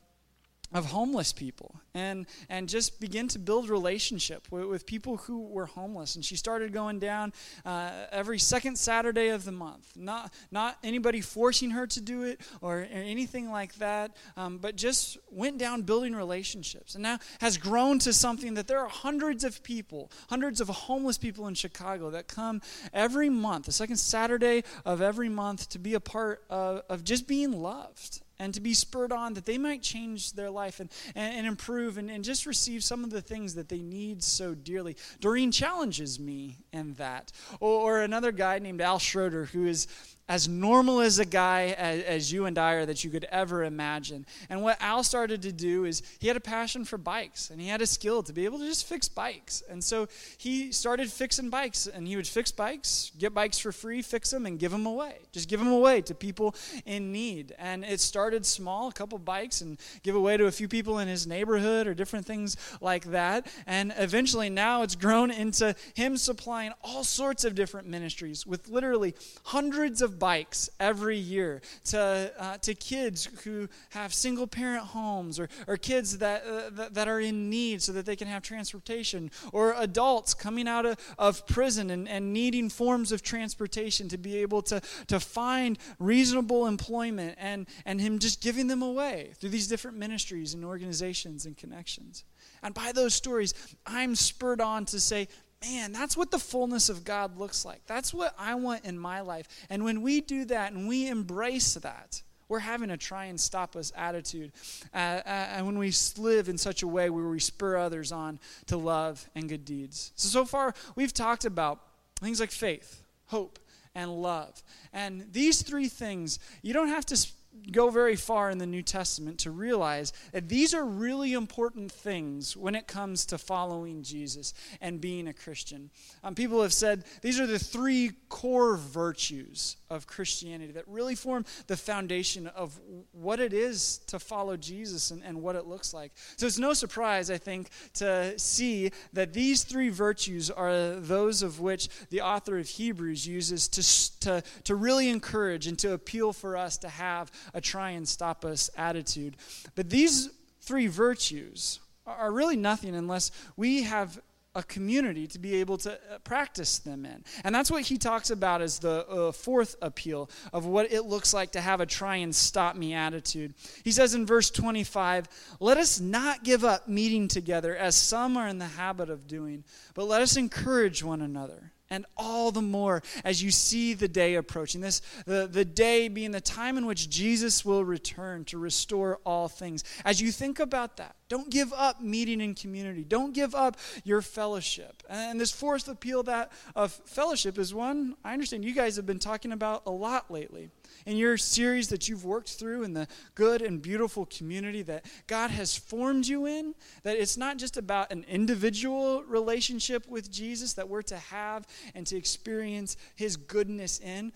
of 0.73 0.85
homeless 0.85 1.33
people 1.33 1.81
and 1.93 2.25
and 2.49 2.69
just 2.69 2.99
begin 2.99 3.27
to 3.29 3.39
build 3.39 3.69
relationship 3.69 4.47
with, 4.51 4.65
with 4.65 4.85
people 4.85 5.17
who 5.17 5.47
were 5.47 5.65
homeless. 5.65 6.15
And 6.15 6.23
she 6.23 6.35
started 6.35 6.73
going 6.73 6.99
down 6.99 7.33
uh, 7.65 7.91
every 8.11 8.39
second 8.39 8.77
saturday 8.77 9.29
of 9.29 9.45
the 9.45 9.51
month. 9.51 9.93
Not 9.95 10.33
not 10.51 10.77
anybody 10.83 11.21
forcing 11.21 11.71
her 11.71 11.87
to 11.87 12.01
do 12.01 12.23
it 12.23 12.41
or, 12.61 12.79
or 12.79 12.87
anything 12.91 13.51
like 13.51 13.75
that 13.75 14.15
um, 14.37 14.57
but 14.57 14.75
just 14.75 15.17
went 15.29 15.57
down 15.57 15.81
building 15.81 16.15
relationships. 16.15 16.95
And 16.95 17.03
now 17.03 17.19
has 17.39 17.57
grown 17.57 17.99
to 17.99 18.13
something 18.13 18.53
that 18.55 18.67
there 18.67 18.79
are 18.79 18.87
hundreds 18.87 19.43
of 19.43 19.63
people 19.63 20.11
hundreds 20.29 20.61
of 20.61 20.67
homeless 20.69 21.17
people 21.17 21.47
in 21.47 21.53
chicago 21.53 22.09
that 22.09 22.27
come 22.27 22.61
every 22.93 23.29
month 23.29 23.65
the 23.65 23.71
second 23.71 23.97
saturday 23.97 24.63
of 24.85 25.01
every 25.01 25.29
month 25.29 25.69
to 25.69 25.79
be 25.79 25.93
a 25.93 25.99
part 25.99 26.43
of, 26.49 26.81
of 26.89 27.03
just 27.03 27.27
being 27.27 27.51
loved 27.51 28.21
and 28.41 28.55
to 28.55 28.59
be 28.59 28.73
spurred 28.73 29.11
on 29.11 29.35
that 29.35 29.45
they 29.45 29.59
might 29.59 29.83
change 29.83 30.33
their 30.33 30.49
life 30.49 30.79
and, 30.79 30.89
and, 31.13 31.35
and 31.35 31.47
improve 31.47 31.99
and, 31.99 32.09
and 32.09 32.23
just 32.23 32.47
receive 32.47 32.83
some 32.83 33.03
of 33.03 33.11
the 33.11 33.21
things 33.21 33.53
that 33.53 33.69
they 33.69 33.81
need 33.83 34.23
so 34.23 34.55
dearly. 34.55 34.97
Doreen 35.19 35.51
challenges 35.51 36.19
me 36.19 36.57
in 36.73 36.95
that. 36.95 37.31
Or, 37.59 37.99
or 37.99 38.01
another 38.01 38.31
guy 38.31 38.57
named 38.57 38.81
Al 38.81 38.97
Schroeder, 38.97 39.45
who 39.45 39.67
is 39.67 39.85
as 40.27 40.47
normal 40.47 41.01
as 41.01 41.19
a 41.19 41.25
guy 41.25 41.75
as, 41.77 42.03
as, 42.03 42.31
you 42.31 42.45
and 42.45 42.57
I 42.57 42.73
are 42.73 42.85
that 42.85 43.03
you 43.03 43.09
could 43.09 43.25
ever 43.25 43.63
imagine. 43.63 44.25
And 44.49 44.61
what 44.61 44.77
Al 44.81 45.03
started 45.03 45.41
to 45.41 45.51
do 45.51 45.85
is 45.85 46.01
he 46.19 46.27
had 46.27 46.37
a 46.37 46.41
passion 46.41 46.85
for 46.85 46.97
bikes 46.97 47.49
and 47.49 47.59
he 47.59 47.67
had 47.67 47.81
a 47.81 47.87
skill 47.87 48.23
to 48.23 48.33
be 48.33 48.45
able 48.45 48.59
to 48.59 48.65
just 48.65 48.87
fix 48.87 49.09
bikes. 49.09 49.61
And 49.69 49.83
so 49.83 50.07
he 50.37 50.71
started 50.71 51.11
fixing 51.11 51.49
bikes 51.49 51.87
and 51.87 52.07
he 52.07 52.15
would 52.15 52.27
fix 52.27 52.51
bikes, 52.51 53.11
get 53.17 53.33
bikes 53.33 53.59
for 53.59 53.71
free, 53.71 54.01
fix 54.01 54.31
them, 54.31 54.45
and 54.45 54.57
give 54.57 54.71
them 54.71 54.85
away. 54.85 55.17
Just 55.31 55.49
give 55.49 55.59
them 55.59 55.71
away 55.71 56.01
to 56.01 56.15
people 56.15 56.55
in 56.85 57.11
need. 57.11 57.53
And 57.59 57.83
it 57.83 57.99
started 57.99 58.45
small, 58.45 58.87
a 58.87 58.93
couple 58.93 59.17
bikes, 59.17 59.61
and 59.61 59.79
give 60.03 60.15
away 60.15 60.37
to 60.37 60.45
a 60.45 60.51
few 60.51 60.67
people 60.67 60.99
in 60.99 61.07
his 61.07 61.27
neighborhood 61.27 61.87
or 61.87 61.93
different 61.93 62.25
things 62.25 62.55
like 62.79 63.05
that. 63.05 63.47
And 63.67 63.93
eventually 63.97 64.49
now 64.49 64.83
it's 64.83 64.95
grown 64.95 65.31
into 65.31 65.75
him 65.93 66.15
supplying 66.15 66.71
all 66.83 67.03
sorts 67.03 67.43
of 67.43 67.55
different 67.55 67.87
ministries 67.87 68.45
with 68.47 68.69
literally 68.69 69.15
hundreds 69.43 70.01
of 70.01 70.10
bikes 70.19 70.69
every 70.79 71.17
year 71.17 71.61
to, 71.85 72.31
uh, 72.37 72.57
to 72.57 72.73
kids 72.73 73.27
who 73.43 73.67
have 73.89 74.13
single 74.13 74.47
parent 74.47 74.83
homes 74.83 75.39
or, 75.39 75.49
or 75.67 75.77
kids 75.77 76.17
that, 76.19 76.43
uh, 76.45 76.69
that, 76.71 76.93
that, 76.93 77.07
are 77.07 77.19
in 77.19 77.49
need 77.49 77.81
so 77.81 77.91
that 77.91 78.05
they 78.05 78.15
can 78.15 78.27
have 78.27 78.41
transportation 78.41 79.31
or 79.51 79.73
adults 79.77 80.33
coming 80.33 80.67
out 80.67 80.85
of, 80.85 80.97
of 81.17 81.45
prison 81.47 81.89
and, 81.89 82.07
and 82.07 82.33
needing 82.33 82.69
forms 82.69 83.11
of 83.11 83.21
transportation 83.21 84.07
to 84.07 84.17
be 84.17 84.37
able 84.37 84.61
to, 84.61 84.81
to 85.07 85.19
find 85.19 85.77
reasonable 85.99 86.67
employment 86.67 87.37
and, 87.39 87.67
and 87.85 87.99
him 87.99 88.19
just 88.19 88.41
giving 88.41 88.67
them 88.67 88.81
away 88.81 89.31
through 89.37 89.49
these 89.49 89.67
different 89.67 89.97
ministries 89.97 90.53
and 90.53 90.63
organizations 90.63 91.45
and 91.45 91.57
connections. 91.57 92.23
And 92.63 92.73
by 92.73 92.91
those 92.91 93.13
stories, 93.13 93.53
I'm 93.85 94.15
spurred 94.15 94.61
on 94.61 94.85
to 94.85 94.99
say, 94.99 95.27
man, 95.61 95.91
that's 95.91 96.17
what 96.17 96.31
the 96.31 96.39
fullness 96.39 96.89
of 96.89 97.03
God 97.03 97.37
looks 97.37 97.63
like. 97.65 97.81
That's 97.85 98.13
what 98.13 98.33
I 98.37 98.55
want 98.55 98.85
in 98.85 98.97
my 98.97 99.21
life. 99.21 99.47
And 99.69 99.83
when 99.83 100.01
we 100.01 100.21
do 100.21 100.45
that 100.45 100.73
and 100.73 100.87
we 100.87 101.07
embrace 101.07 101.75
that, 101.75 102.21
we're 102.49 102.59
having 102.59 102.89
a 102.89 102.97
try 102.97 103.25
and 103.25 103.39
stop 103.39 103.77
us 103.77 103.93
attitude. 103.95 104.51
Uh, 104.93 104.97
uh, 104.97 105.21
and 105.25 105.65
when 105.65 105.77
we 105.77 105.93
live 106.17 106.49
in 106.49 106.57
such 106.57 106.83
a 106.83 106.87
way 106.87 107.09
where 107.09 107.29
we 107.29 107.39
spur 107.39 107.77
others 107.77 108.11
on 108.11 108.39
to 108.65 108.75
love 108.75 109.29
and 109.35 109.47
good 109.47 109.63
deeds. 109.63 110.11
So, 110.15 110.27
so 110.27 110.45
far, 110.45 110.73
we've 110.95 111.13
talked 111.13 111.45
about 111.45 111.79
things 112.19 112.41
like 112.41 112.51
faith, 112.51 113.03
hope, 113.27 113.57
and 113.95 114.21
love. 114.21 114.61
And 114.91 115.27
these 115.31 115.61
three 115.61 115.87
things, 115.87 116.39
you 116.61 116.73
don't 116.73 116.89
have 116.89 117.05
to 117.07 117.27
go 117.71 117.89
very 117.89 118.15
far 118.15 118.49
in 118.49 118.57
the 118.57 118.65
New 118.65 118.81
Testament 118.81 119.39
to 119.39 119.51
realize 119.51 120.13
that 120.31 120.49
these 120.49 120.73
are 120.73 120.85
really 120.85 121.33
important 121.33 121.91
things 121.91 122.55
when 122.55 122.75
it 122.75 122.87
comes 122.87 123.25
to 123.27 123.37
following 123.37 124.03
Jesus 124.03 124.53
and 124.79 125.01
being 125.01 125.27
a 125.27 125.33
Christian. 125.33 125.89
Um, 126.23 126.35
people 126.35 126.61
have 126.61 126.73
said 126.73 127.03
these 127.21 127.39
are 127.39 127.47
the 127.47 127.59
three 127.59 128.11
core 128.29 128.77
virtues 128.77 129.77
of 129.89 130.07
Christianity 130.07 130.71
that 130.73 130.87
really 130.87 131.15
form 131.15 131.45
the 131.67 131.77
foundation 131.77 132.47
of 132.47 132.79
what 133.11 133.39
it 133.39 133.53
is 133.53 133.99
to 134.07 134.19
follow 134.19 134.57
Jesus 134.57 135.11
and, 135.11 135.23
and 135.23 135.41
what 135.41 135.55
it 135.55 135.65
looks 135.65 135.93
like. 135.93 136.13
So 136.37 136.47
it's 136.47 136.57
no 136.57 136.73
surprise, 136.73 137.29
I 137.29 137.37
think, 137.37 137.69
to 137.95 138.37
see 138.39 138.91
that 139.13 139.33
these 139.33 139.63
three 139.63 139.89
virtues 139.89 140.49
are 140.49 140.95
those 140.95 141.43
of 141.43 141.59
which 141.59 141.89
the 142.09 142.21
author 142.21 142.57
of 142.57 142.67
Hebrews 142.67 143.27
uses 143.27 143.67
to, 143.69 144.19
to, 144.21 144.43
to 144.63 144.75
really 144.75 145.09
encourage 145.09 145.67
and 145.67 145.77
to 145.79 145.93
appeal 145.93 146.33
for 146.33 146.57
us 146.57 146.77
to 146.79 146.89
have 146.89 147.31
a 147.53 147.61
try 147.61 147.91
and 147.91 148.07
stop 148.07 148.45
us 148.45 148.69
attitude. 148.77 149.37
But 149.75 149.89
these 149.89 150.29
three 150.61 150.87
virtues 150.87 151.79
are 152.05 152.31
really 152.31 152.55
nothing 152.55 152.95
unless 152.95 153.31
we 153.55 153.83
have 153.83 154.19
a 154.53 154.63
community 154.63 155.27
to 155.27 155.39
be 155.39 155.55
able 155.55 155.77
to 155.77 155.93
uh, 155.93 156.17
practice 156.23 156.79
them 156.79 157.05
in. 157.05 157.23
And 157.43 157.55
that's 157.55 157.71
what 157.71 157.83
he 157.83 157.97
talks 157.97 158.31
about 158.31 158.61
as 158.61 158.79
the 158.79 159.07
uh, 159.07 159.31
fourth 159.31 159.77
appeal 159.81 160.29
of 160.51 160.65
what 160.65 160.91
it 160.91 161.03
looks 161.03 161.33
like 161.33 161.51
to 161.51 161.61
have 161.61 161.79
a 161.79 161.85
try 161.85 162.17
and 162.17 162.35
stop 162.35 162.75
me 162.75 162.93
attitude. 162.93 163.53
He 163.83 163.91
says 163.91 164.13
in 164.13 164.25
verse 164.25 164.51
25, 164.51 165.29
Let 165.61 165.77
us 165.77 166.01
not 166.01 166.43
give 166.43 166.65
up 166.65 166.87
meeting 166.87 167.29
together 167.29 167.75
as 167.75 167.95
some 167.95 168.35
are 168.35 168.47
in 168.47 168.57
the 168.57 168.65
habit 168.65 169.09
of 169.09 169.25
doing, 169.25 169.63
but 169.93 170.05
let 170.05 170.21
us 170.21 170.35
encourage 170.35 171.01
one 171.01 171.21
another 171.21 171.71
and 171.91 172.05
all 172.17 172.51
the 172.51 172.61
more 172.61 173.03
as 173.23 173.43
you 173.43 173.51
see 173.51 173.93
the 173.93 174.07
day 174.07 174.33
approaching. 174.33 174.81
This 174.81 175.01
the, 175.27 175.45
the 175.45 175.65
day 175.65 176.07
being 176.07 176.31
the 176.31 176.41
time 176.41 176.77
in 176.77 176.87
which 176.87 177.09
Jesus 177.09 177.63
will 177.63 177.85
return 177.85 178.45
to 178.45 178.57
restore 178.57 179.19
all 179.23 179.47
things. 179.47 179.83
As 180.03 180.19
you 180.19 180.31
think 180.31 180.59
about 180.59 180.97
that, 180.97 181.15
don't 181.31 181.49
give 181.49 181.71
up 181.71 182.01
meeting 182.01 182.41
in 182.41 182.53
community. 182.53 183.05
Don't 183.05 183.33
give 183.33 183.55
up 183.55 183.77
your 184.03 184.21
fellowship. 184.21 185.01
And 185.09 185.39
this 185.39 185.49
fourth 185.49 185.87
appeal 185.87 186.23
that 186.23 186.51
of 186.75 186.91
fellowship 187.05 187.57
is 187.57 187.73
one 187.73 188.17
I 188.25 188.33
understand 188.33 188.65
you 188.65 188.75
guys 188.75 188.97
have 188.97 189.05
been 189.05 189.17
talking 189.17 189.53
about 189.53 189.83
a 189.85 189.91
lot 189.91 190.29
lately 190.29 190.71
in 191.05 191.15
your 191.15 191.37
series 191.37 191.87
that 191.87 192.09
you've 192.09 192.25
worked 192.25 192.49
through 192.49 192.83
in 192.83 192.91
the 192.91 193.07
good 193.33 193.61
and 193.61 193.81
beautiful 193.81 194.25
community 194.25 194.81
that 194.81 195.05
God 195.27 195.51
has 195.51 195.73
formed 195.73 196.27
you 196.27 196.47
in, 196.47 196.75
that 197.03 197.15
it's 197.15 197.37
not 197.37 197.55
just 197.55 197.77
about 197.77 198.11
an 198.11 198.25
individual 198.27 199.23
relationship 199.23 200.09
with 200.09 200.29
Jesus 200.29 200.73
that 200.73 200.89
we're 200.89 201.01
to 201.03 201.17
have 201.17 201.65
and 201.95 202.05
to 202.07 202.17
experience 202.17 202.97
his 203.15 203.37
goodness 203.37 203.99
in, 203.99 204.33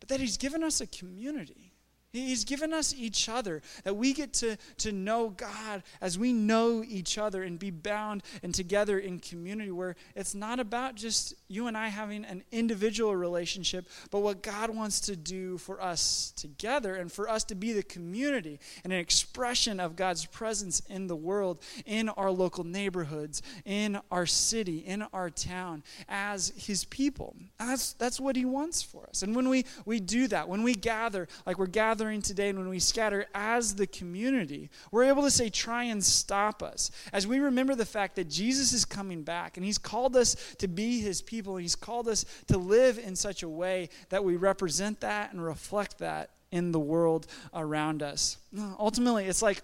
but 0.00 0.08
that 0.08 0.18
he's 0.18 0.38
given 0.38 0.64
us 0.64 0.80
a 0.80 0.86
community 0.86 1.67
He's 2.12 2.44
given 2.44 2.72
us 2.72 2.94
each 2.96 3.28
other, 3.28 3.60
that 3.84 3.96
we 3.96 4.14
get 4.14 4.32
to, 4.34 4.56
to 4.78 4.92
know 4.92 5.28
God 5.28 5.82
as 6.00 6.18
we 6.18 6.32
know 6.32 6.82
each 6.86 7.18
other 7.18 7.42
and 7.42 7.58
be 7.58 7.70
bound 7.70 8.22
and 8.42 8.54
together 8.54 8.98
in 8.98 9.20
community 9.20 9.70
where 9.70 9.94
it's 10.16 10.34
not 10.34 10.58
about 10.58 10.94
just 10.94 11.34
you 11.48 11.66
and 11.66 11.76
I 11.76 11.88
having 11.88 12.24
an 12.24 12.44
individual 12.52 13.16
relationship, 13.16 13.88
but 14.10 14.20
what 14.20 14.42
God 14.42 14.70
wants 14.70 15.00
to 15.00 15.16
do 15.16 15.58
for 15.58 15.82
us 15.82 16.32
together 16.36 16.94
and 16.94 17.10
for 17.10 17.28
us 17.28 17.44
to 17.44 17.54
be 17.54 17.72
the 17.72 17.82
community 17.82 18.60
and 18.84 18.92
an 18.92 18.98
expression 18.98 19.80
of 19.80 19.96
God's 19.96 20.26
presence 20.26 20.82
in 20.88 21.06
the 21.06 21.16
world, 21.16 21.60
in 21.86 22.08
our 22.10 22.30
local 22.30 22.64
neighborhoods, 22.64 23.42
in 23.64 23.98
our 24.10 24.26
city, 24.26 24.78
in 24.78 25.02
our 25.12 25.30
town, 25.30 25.82
as 26.08 26.52
His 26.56 26.84
people. 26.84 27.34
That's, 27.58 27.94
that's 27.94 28.20
what 28.20 28.36
He 28.36 28.44
wants 28.44 28.82
for 28.82 29.08
us. 29.08 29.22
And 29.22 29.34
when 29.34 29.48
we, 29.48 29.64
we 29.86 30.00
do 30.00 30.28
that, 30.28 30.48
when 30.48 30.62
we 30.62 30.74
gather, 30.74 31.28
like 31.46 31.58
we're 31.58 31.66
gathering, 31.66 32.22
today 32.22 32.50
and 32.50 32.58
when 32.58 32.68
we 32.68 32.78
scatter 32.78 33.26
as 33.34 33.74
the 33.74 33.86
community, 33.86 34.68
we're 34.90 35.04
able 35.04 35.22
to 35.22 35.30
say, 35.30 35.48
try 35.48 35.84
and 35.84 36.04
stop 36.04 36.62
us. 36.62 36.90
As 37.12 37.26
we 37.26 37.38
remember 37.38 37.74
the 37.74 37.86
fact 37.86 38.16
that 38.16 38.28
Jesus 38.28 38.72
is 38.72 38.84
coming 38.84 39.22
back 39.22 39.56
and 39.56 39.64
he's 39.64 39.78
called 39.78 40.16
us 40.16 40.36
to 40.58 40.68
be 40.68 41.00
his 41.00 41.22
people, 41.22 41.37
he's 41.42 41.76
called 41.76 42.08
us 42.08 42.24
to 42.48 42.58
live 42.58 42.98
in 42.98 43.16
such 43.16 43.42
a 43.42 43.48
way 43.48 43.88
that 44.08 44.24
we 44.24 44.36
represent 44.36 45.00
that 45.00 45.32
and 45.32 45.44
reflect 45.44 45.98
that 45.98 46.30
in 46.50 46.72
the 46.72 46.80
world 46.80 47.26
around 47.54 48.02
us. 48.02 48.38
Ultimately, 48.78 49.26
it's 49.26 49.42
like 49.42 49.62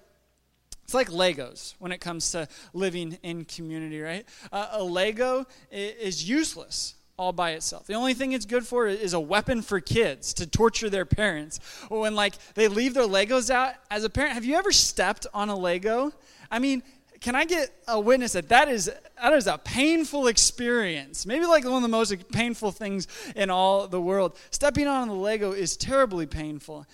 It's 0.84 0.94
like 0.94 1.08
Legos 1.08 1.74
when 1.78 1.92
it 1.92 2.00
comes 2.00 2.30
to 2.32 2.46
living 2.74 3.18
in 3.22 3.46
community, 3.46 4.00
right? 4.00 4.26
Uh, 4.52 4.68
a 4.72 4.82
Lego 4.84 5.46
is 5.70 6.28
useless 6.28 6.94
all 7.16 7.32
by 7.32 7.52
itself. 7.52 7.86
The 7.86 7.94
only 7.94 8.12
thing 8.12 8.32
it's 8.32 8.44
good 8.44 8.66
for 8.66 8.86
is 8.86 9.14
a 9.14 9.20
weapon 9.20 9.62
for 9.62 9.80
kids 9.80 10.34
to 10.34 10.46
torture 10.46 10.90
their 10.90 11.06
parents. 11.06 11.58
When 11.88 12.14
like 12.14 12.34
they 12.54 12.68
leave 12.68 12.92
their 12.92 13.06
Legos 13.06 13.50
out 13.50 13.74
as 13.90 14.04
a 14.04 14.10
parent, 14.10 14.34
have 14.34 14.44
you 14.44 14.56
ever 14.56 14.72
stepped 14.72 15.26
on 15.32 15.48
a 15.48 15.56
Lego? 15.56 16.12
I 16.50 16.58
mean, 16.58 16.82
can 17.24 17.34
I 17.34 17.46
get 17.46 17.70
a 17.88 17.98
witness 17.98 18.34
that 18.34 18.50
that 18.50 18.68
is 18.68 18.84
that 19.16 19.32
is 19.32 19.46
a 19.46 19.56
painful 19.56 20.26
experience? 20.26 21.24
Maybe 21.24 21.46
like 21.46 21.64
one 21.64 21.76
of 21.76 21.80
the 21.80 21.88
most 21.88 22.14
painful 22.32 22.70
things 22.70 23.08
in 23.34 23.48
all 23.48 23.88
the 23.88 23.98
world. 23.98 24.36
Stepping 24.50 24.86
on 24.86 25.08
the 25.08 25.14
Lego 25.14 25.52
is 25.52 25.78
terribly 25.78 26.26
painful. 26.26 26.84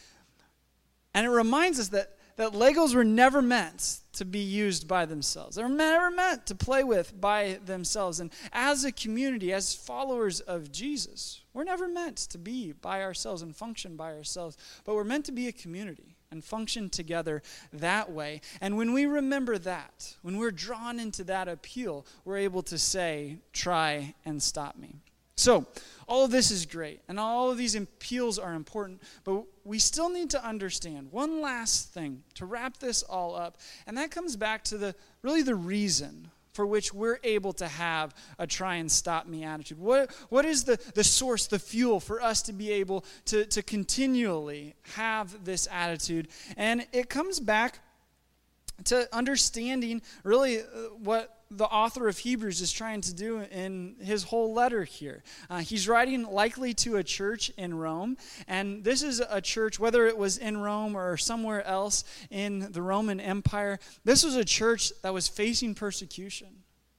And 1.15 1.27
it 1.27 1.31
reminds 1.31 1.81
us 1.81 1.89
that 1.89 2.17
that 2.37 2.53
Legos 2.53 2.95
were 2.95 3.03
never 3.03 3.43
meant 3.43 3.99
to 4.13 4.25
be 4.25 4.39
used 4.39 4.87
by 4.87 5.05
themselves. 5.05 5.57
They 5.57 5.65
were 5.65 5.69
never 5.69 6.13
meant 6.13 6.47
to 6.47 6.55
play 6.55 6.85
with 6.85 7.21
by 7.21 7.59
themselves. 7.67 8.21
And 8.21 8.33
as 8.53 8.85
a 8.85 8.93
community, 8.93 9.53
as 9.53 9.75
followers 9.75 10.39
of 10.39 10.71
Jesus, 10.71 11.41
we're 11.53 11.65
never 11.65 11.89
meant 11.89 12.19
to 12.19 12.39
be 12.39 12.71
by 12.71 13.03
ourselves 13.03 13.43
and 13.43 13.55
function 13.55 13.97
by 13.97 14.15
ourselves, 14.15 14.57
but 14.85 14.95
we're 14.95 15.03
meant 15.03 15.25
to 15.25 15.33
be 15.33 15.49
a 15.49 15.53
community 15.53 16.10
and 16.31 16.45
function 16.45 16.89
together 16.89 17.43
that 17.73 18.11
way. 18.11 18.41
And 18.61 18.77
when 18.77 18.93
we 18.93 19.07
remember 19.07 19.59
that, 19.59 20.15
when 20.23 20.39
we're 20.39 20.51
drawn 20.51 21.01
into 21.01 21.25
that 21.25 21.49
appeal, 21.49 22.07
we're 22.25 22.39
able 22.39 22.63
to 22.65 22.79
say, 22.79 23.39
try 23.53 24.15
and 24.25 24.43
stop 24.43 24.77
me. 24.77 24.97
So, 25.37 25.67
all 26.07 26.27
of 26.27 26.31
this 26.31 26.51
is 26.51 26.67
great, 26.67 27.01
and 27.09 27.19
all 27.19 27.51
of 27.51 27.57
these 27.57 27.75
appeals 27.75 28.39
are 28.39 28.53
important, 28.53 29.01
but 29.25 29.45
we 29.65 29.79
still 29.79 30.11
need 30.11 30.29
to 30.31 30.45
understand 30.45 31.11
one 31.13 31.41
last 31.41 31.95
thing 31.95 32.25
to 32.35 32.45
wrap 32.45 32.77
this 32.77 33.03
all 33.03 33.35
up, 33.35 33.57
and 33.87 33.97
that 33.97 34.11
comes 34.11 34.37
back 34.37 34.65
to 34.65 34.77
the 34.77 34.95
really 35.23 35.41
the 35.41 35.55
reason 35.55 36.31
for 36.53 36.67
which 36.67 36.93
we're 36.93 37.19
able 37.23 37.53
to 37.55 37.69
have 37.69 38.15
a 38.39 38.47
try 38.47 38.77
and 38.77 38.91
stop 38.91 39.27
me 39.27 39.45
attitude. 39.45 39.79
What, 39.79 40.13
what 40.29 40.45
is 40.45 40.65
the, 40.65 40.79
the 40.95 41.05
source, 41.05 41.47
the 41.47 41.59
fuel 41.59 42.01
for 42.01 42.21
us 42.21 42.43
to 42.43 42.53
be 42.53 42.73
able 42.73 43.05
to, 43.27 43.47
to 43.47 43.63
continually 43.63 44.75
have 44.95 45.45
this 45.45 45.69
attitude? 45.71 46.29
And 46.57 46.87
it 46.93 47.09
comes 47.09 47.41
back 47.41 47.81
to 48.85 49.09
understanding 49.15 50.03
really 50.25 50.61
uh, 50.61 50.65
what 50.99 51.37
the 51.51 51.65
author 51.65 52.07
of 52.07 52.17
Hebrews 52.17 52.61
is 52.61 52.71
trying 52.71 53.01
to 53.03 53.15
do 53.15 53.41
in 53.41 53.97
his 54.01 54.23
whole 54.23 54.55
letter 54.55 54.85
here. 54.85 55.25
Uh, 55.49 55.59
he's 55.59 55.89
writing 55.89 56.23
likely 56.25 56.75
to 56.75 56.97
a 56.97 57.03
church 57.03 57.51
in 57.57 57.75
Rome, 57.75 58.17
and 58.47 58.85
this 58.85 59.03
is 59.03 59.21
a 59.29 59.41
church, 59.41 59.81
whether 59.81 60.07
it 60.07 60.17
was 60.17 60.39
in 60.39 60.59
Rome 60.59 60.97
or 60.97 61.17
somewhere 61.17 61.67
else 61.67 62.05
in 62.31 62.71
the 62.71 62.83
Roman 62.83 63.19
Empire, 63.19 63.81
this 64.05 64.23
was 64.25 64.37
a 64.37 64.45
church 64.45 64.93
that 65.03 65.13
was 65.13 65.27
facing 65.27 65.75
persecution. 65.75 66.49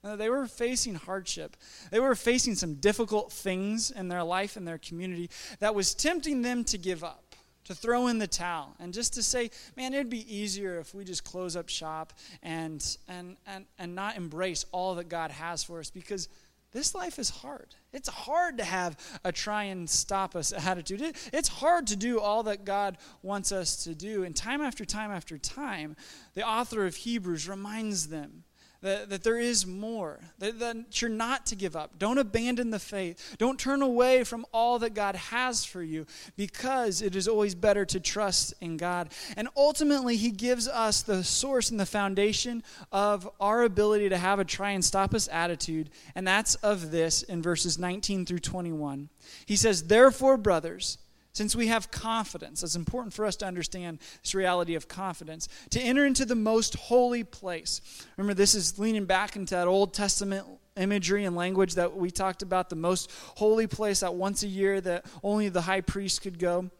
Uh, 0.04 0.16
they 0.16 0.28
were 0.28 0.46
facing 0.46 0.96
hardship. 0.96 1.56
They 1.90 2.00
were 2.00 2.16
facing 2.16 2.56
some 2.56 2.74
difficult 2.74 3.32
things 3.32 3.90
in 3.90 4.08
their 4.08 4.24
life 4.24 4.56
and 4.56 4.66
their 4.66 4.78
community 4.78 5.30
that 5.60 5.74
was 5.74 5.94
tempting 5.94 6.42
them 6.42 6.64
to 6.64 6.78
give 6.78 7.04
up 7.04 7.21
to 7.64 7.74
throw 7.74 8.08
in 8.08 8.18
the 8.18 8.26
towel 8.26 8.74
and 8.80 8.92
just 8.92 9.14
to 9.14 9.22
say, 9.22 9.50
man, 9.76 9.94
it'd 9.94 10.10
be 10.10 10.34
easier 10.34 10.78
if 10.78 10.94
we 10.94 11.04
just 11.04 11.24
close 11.24 11.56
up 11.56 11.68
shop 11.68 12.12
and, 12.42 12.96
and, 13.08 13.36
and, 13.46 13.66
and 13.78 13.94
not 13.94 14.16
embrace 14.16 14.64
all 14.72 14.94
that 14.96 15.08
God 15.08 15.30
has 15.30 15.62
for 15.62 15.78
us 15.78 15.90
because 15.90 16.28
this 16.72 16.94
life 16.94 17.18
is 17.18 17.28
hard. 17.28 17.74
It's 17.92 18.08
hard 18.08 18.56
to 18.58 18.64
have 18.64 18.96
a 19.24 19.30
try 19.30 19.64
and 19.64 19.88
stop 19.88 20.34
us 20.34 20.52
attitude. 20.66 21.02
It, 21.02 21.30
it's 21.32 21.48
hard 21.48 21.86
to 21.88 21.96
do 21.96 22.18
all 22.18 22.42
that 22.44 22.64
God 22.64 22.98
wants 23.22 23.52
us 23.52 23.84
to 23.84 23.94
do. 23.94 24.24
And 24.24 24.34
time 24.34 24.62
after 24.62 24.84
time 24.84 25.10
after 25.10 25.38
time, 25.38 25.96
the 26.34 26.46
author 26.46 26.86
of 26.86 26.96
Hebrews 26.96 27.48
reminds 27.48 28.08
them 28.08 28.44
that, 28.82 29.10
that 29.10 29.22
there 29.22 29.38
is 29.38 29.66
more, 29.66 30.20
that, 30.38 30.58
that 30.58 31.00
you're 31.00 31.10
not 31.10 31.46
to 31.46 31.56
give 31.56 31.76
up. 31.76 31.98
Don't 31.98 32.18
abandon 32.18 32.70
the 32.70 32.78
faith. 32.78 33.36
Don't 33.38 33.58
turn 33.58 33.80
away 33.80 34.24
from 34.24 34.44
all 34.52 34.78
that 34.80 34.94
God 34.94 35.14
has 35.14 35.64
for 35.64 35.82
you 35.82 36.06
because 36.36 37.00
it 37.00 37.16
is 37.16 37.28
always 37.28 37.54
better 37.54 37.84
to 37.86 38.00
trust 38.00 38.54
in 38.60 38.76
God. 38.76 39.10
And 39.36 39.48
ultimately, 39.56 40.16
He 40.16 40.30
gives 40.30 40.68
us 40.68 41.02
the 41.02 41.22
source 41.24 41.70
and 41.70 41.78
the 41.78 41.86
foundation 41.86 42.62
of 42.90 43.28
our 43.40 43.62
ability 43.62 44.08
to 44.08 44.18
have 44.18 44.38
a 44.38 44.44
try 44.44 44.70
and 44.70 44.84
stop 44.84 45.14
us 45.14 45.28
attitude, 45.28 45.90
and 46.14 46.26
that's 46.26 46.56
of 46.56 46.90
this 46.90 47.22
in 47.22 47.40
verses 47.40 47.78
19 47.78 48.26
through 48.26 48.40
21. 48.40 49.08
He 49.46 49.56
says, 49.56 49.84
Therefore, 49.84 50.36
brothers, 50.36 50.98
since 51.32 51.56
we 51.56 51.68
have 51.68 51.90
confidence, 51.90 52.62
it's 52.62 52.76
important 52.76 53.14
for 53.14 53.24
us 53.24 53.36
to 53.36 53.46
understand 53.46 53.98
this 54.22 54.34
reality 54.34 54.74
of 54.74 54.86
confidence, 54.86 55.48
to 55.70 55.80
enter 55.80 56.04
into 56.04 56.24
the 56.24 56.34
most 56.34 56.74
holy 56.74 57.24
place. 57.24 57.80
Remember, 58.16 58.34
this 58.34 58.54
is 58.54 58.78
leaning 58.78 59.06
back 59.06 59.34
into 59.34 59.54
that 59.54 59.66
Old 59.66 59.94
Testament 59.94 60.46
imagery 60.76 61.24
and 61.24 61.34
language 61.34 61.74
that 61.74 61.96
we 61.96 62.10
talked 62.10 62.42
about, 62.42 62.68
the 62.68 62.76
most 62.76 63.10
holy 63.36 63.66
place 63.66 64.00
that 64.00 64.14
once 64.14 64.42
a 64.42 64.48
year 64.48 64.80
that 64.82 65.06
only 65.22 65.48
the 65.48 65.62
high 65.62 65.80
priest 65.80 66.22
could 66.22 66.38
go. 66.38 66.70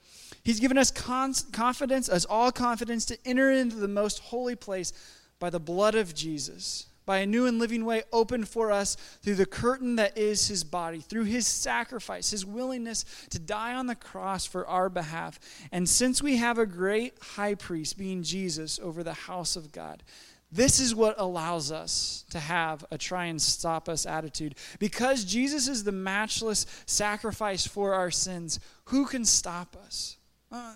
He's 0.43 0.61
given 0.61 0.77
us 0.77 0.91
confidence, 0.91 2.09
as 2.09 2.25
all 2.25 2.53
confidence, 2.53 3.05
to 3.07 3.19
enter 3.25 3.51
into 3.51 3.77
the 3.77 3.88
most 3.88 4.19
holy 4.19 4.57
place 4.57 4.93
by 5.38 5.51
the 5.51 5.61
blood 5.61 5.95
of 5.95 6.15
Jesus 6.15 6.87
by 7.05 7.19
a 7.19 7.27
new 7.27 7.47
and 7.47 7.59
living 7.59 7.85
way 7.85 8.03
opened 8.12 8.49
for 8.49 8.71
us 8.71 8.97
through 9.23 9.35
the 9.35 9.47
curtain 9.47 9.97
that 9.97 10.17
is 10.17 10.49
his 10.49 10.65
body, 10.65 11.01
through 11.01 11.25
his 11.25 11.47
sacrifice, 11.47 12.31
his 12.31 12.47
willingness 12.47 13.05
to 13.31 13.38
die 13.38 13.75
on 13.75 13.87
the 13.87 13.95
cross 13.95 14.47
for 14.47 14.67
our 14.67 14.88
behalf. 14.88 15.38
And 15.71 15.88
since 15.88 16.23
we 16.23 16.37
have 16.37 16.59
a 16.59 16.67
great 16.67 17.15
high 17.21 17.55
priest, 17.55 17.99
being 17.99 18.23
Jesus, 18.23 18.79
over 18.83 19.03
the 19.03 19.12
house 19.12 19.57
of 19.57 19.73
God, 19.73 20.03
this 20.53 20.81
is 20.81 20.95
what 20.95 21.15
allows 21.19 21.73
us 21.73 22.27
to 22.31 22.38
have 22.38 22.85
a 22.91 22.99
try 22.99 23.25
and 23.25 23.41
stop 23.41 23.88
us 23.88 24.05
attitude. 24.05 24.55
Because 24.79 25.25
Jesus 25.25 25.67
is 25.67 25.83
the 25.83 25.93
matchless 25.93 26.67
sacrifice 26.85 27.67
for 27.67 27.95
our 27.95 28.11
sins, 28.11 28.61
who 28.87 29.07
can 29.07 29.25
stop 29.25 29.77
us? 29.83 30.19
Uh, 30.51 30.75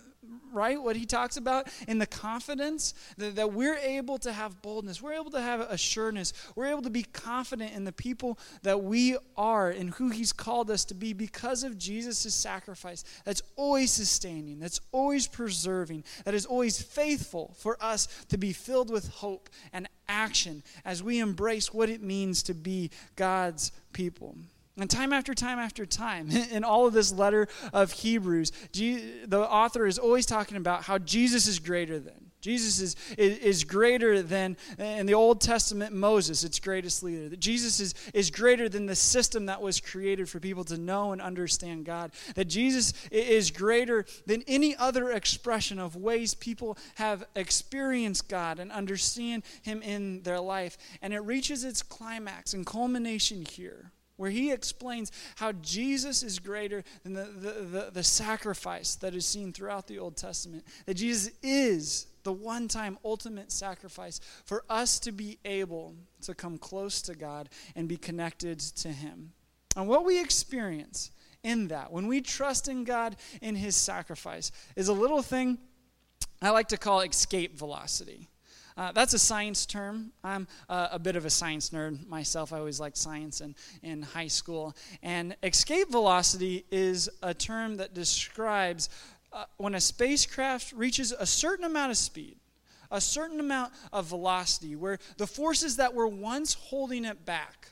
right? 0.53 0.83
What 0.83 0.97
he 0.97 1.07
talks 1.07 1.37
about 1.37 1.69
in 1.87 1.99
the 1.99 2.07
confidence 2.07 2.95
that, 3.19 3.37
that, 3.37 3.53
we're 3.53 3.77
able 3.77 4.19
to 4.19 4.33
have 4.33 4.61
boldness, 4.63 5.03
we're 5.03 5.13
able 5.13 5.31
to 5.33 5.41
have 5.41 5.61
assuredness, 5.61 6.33
we're 6.55 6.67
able 6.67 6.83
to 6.83 6.91
be 6.91 7.03
confident 7.03 7.75
in 7.75 7.85
the 7.85 7.93
people 7.93 8.39
that 8.63 8.83
we 8.83 9.17
are 9.37 9.71
and 9.71 9.91
who 9.91 10.09
he's 10.09 10.33
called 10.33 10.71
us 10.71 10.85
to 10.87 10.95
be 10.95 11.13
because 11.13 11.63
of 11.63 11.79
Jesus' 11.79 12.35
sacrifice. 12.35 13.05
That's 13.25 13.43
always 13.57 13.93
sustaining, 13.93 14.59
that's 14.59 14.81
always 14.93 15.27
preserving, 15.27 16.05
that 16.25 16.35
is 16.35 16.47
always 16.47 16.81
faithful 16.81 17.55
for 17.59 17.77
us 17.81 18.09
to 18.29 18.39
be 18.39 18.53
filled 18.53 18.91
with 18.91 19.09
hope 19.09 19.51
and 19.73 19.89
action 20.09 20.63
as 20.85 21.03
we 21.03 21.19
embrace 21.19 21.73
what 21.73 21.89
it 21.89 22.03
means 22.03 22.43
to 22.45 22.55
be 22.55 22.91
God's 23.17 23.73
people. 23.93 24.37
And 24.79 24.91
time 24.91 25.13
after 25.13 25.33
time 25.33 25.59
after 25.59 25.87
time, 25.87 26.31
in 26.51 26.65
all 26.65 26.87
of 26.87 26.93
this 26.93 27.13
letter 27.13 27.49
of 27.73 27.93
Hebrews, 27.93 28.53
the 28.73 29.47
author 29.49 29.87
is 29.87 29.99
always 29.99 30.27
talking 30.27 30.57
about 30.57 30.85
how 30.85 30.99
Jesus 30.99 31.47
is 31.47 31.59
greater 31.59 31.99
than. 31.99 32.27
Jesus 32.43 32.81
is, 32.81 32.97
is, 33.19 33.65
greater 33.65 34.23
than, 34.23 34.57
in 34.79 35.07
the 35.07 35.15
Old 35.15 35.41
Testament, 35.41 35.93
Moses, 35.93 36.45
its 36.45 36.61
greatest 36.61 37.03
leader. 37.03 37.29
That 37.29 37.41
Jesus 37.41 37.81
is, 37.81 37.95
is 38.15 38.31
greater 38.31 38.69
than 38.69 38.87
the 38.87 38.95
system 38.95 39.47
that 39.47 39.61
was 39.61 39.81
created 39.81 40.29
for 40.29 40.39
people 40.39 40.63
to 40.65 40.79
know 40.79 41.11
and 41.11 41.21
understand 41.21 41.87
God. 41.87 42.13
That 42.37 42.45
Jesus 42.45 42.93
is 43.11 43.51
greater 43.51 44.05
than 44.27 44.45
any 44.47 44.77
other 44.77 45.11
expression 45.11 45.81
of 45.81 45.97
ways 45.97 46.35
people 46.35 46.79
have 46.97 47.25
experienced 47.35 48.29
God 48.29 48.61
and 48.61 48.71
understand 48.71 49.43
Him 49.63 49.83
in 49.83 50.23
their 50.23 50.39
life. 50.39 50.79
And 51.03 51.13
it 51.13 51.21
reaches 51.21 51.65
its 51.65 51.83
climax 51.83 52.55
and 52.55 52.65
culmination 52.65 53.45
here 53.45 53.91
where 54.17 54.31
he 54.31 54.53
explains 54.53 55.13
how 55.37 55.53
Jesus 55.53 56.23
is 56.23 56.39
greater 56.39 56.83
than 57.03 57.13
the, 57.13 57.25
the, 57.25 57.51
the, 57.51 57.91
the, 57.93 58.03
sacrifice 58.03 58.95
that 58.97 59.15
is 59.15 59.27
seen 59.27 59.53
throughout 59.53 59.87
the 59.87 59.99
Old 59.99 60.17
Testament. 60.17 60.65
That 60.87 60.95
Jesus 60.95 61.33
is 61.43 62.07
the 62.23 62.33
one 62.33 62.69
time 62.69 62.99
ultimate 63.05 63.53
sacrifice 63.53 64.21
for 64.45 64.65
us 64.69 64.99
to 65.01 65.13
be 65.13 65.39
able 65.45 65.95
to 66.23 66.35
come 66.35 66.59
close 66.59 67.03
to 67.03 67.15
God 67.15 67.49
and 67.75 67.89
be 67.89 67.97
connected 67.97 68.59
to 68.59 68.89
him. 68.89 69.33
And 69.77 69.89
what 69.89 70.05
we 70.05 70.21
experience 70.21 71.11
in 71.43 71.69
that, 71.69 71.93
when 71.93 72.07
we 72.07 72.21
trust 72.21 72.69
in 72.69 72.85
God 72.85 73.17
in 73.43 73.55
his 73.55 73.77
sacrifice, 73.77 74.51
is 74.75 74.89
a 74.89 74.93
little 74.93 75.23
thing 75.23 75.59
I 76.43 76.51
like 76.51 76.69
to 76.69 76.77
call 76.77 77.01
escape 77.01 77.57
velocity. 77.57 78.29
Uh, 78.77 78.93
that's 78.93 79.15
a 79.15 79.19
science 79.19 79.65
term. 79.65 80.13
I'm 80.23 80.47
uh, 80.69 80.89
a 80.93 80.99
bit 80.99 81.17
of 81.17 81.25
a 81.25 81.31
science 81.31 81.71
nerd 81.71 82.07
myself. 82.09 82.53
I 82.53 82.59
always 82.59 82.79
liked 82.79 82.99
science 82.99 83.41
in, 83.41 83.55
in 83.83 84.03
high 84.03 84.27
school. 84.27 84.77
And 85.03 85.35
escape 85.43 85.91
velocity 85.91 86.67
is 86.71 87.09
a 87.23 87.33
term 87.33 87.79
that 87.79 87.95
describes 87.95 88.91
uh, 89.33 89.45
when 89.57 89.75
a 89.75 89.81
spacecraft 89.81 90.73
reaches 90.73 91.13
a 91.13 91.25
certain 91.25 91.65
amount 91.65 91.91
of 91.91 91.97
speed, 91.97 92.37
a 92.91 93.01
certain 93.01 93.41
amount 93.41 93.73
of 93.95 94.07
velocity, 94.07 94.77
where 94.77 94.99
the 95.17 95.27
forces 95.27 95.77
that 95.77 95.95
were 95.95 96.09
once 96.09 96.53
holding 96.55 97.07
it 97.07 97.25
back 97.25 97.69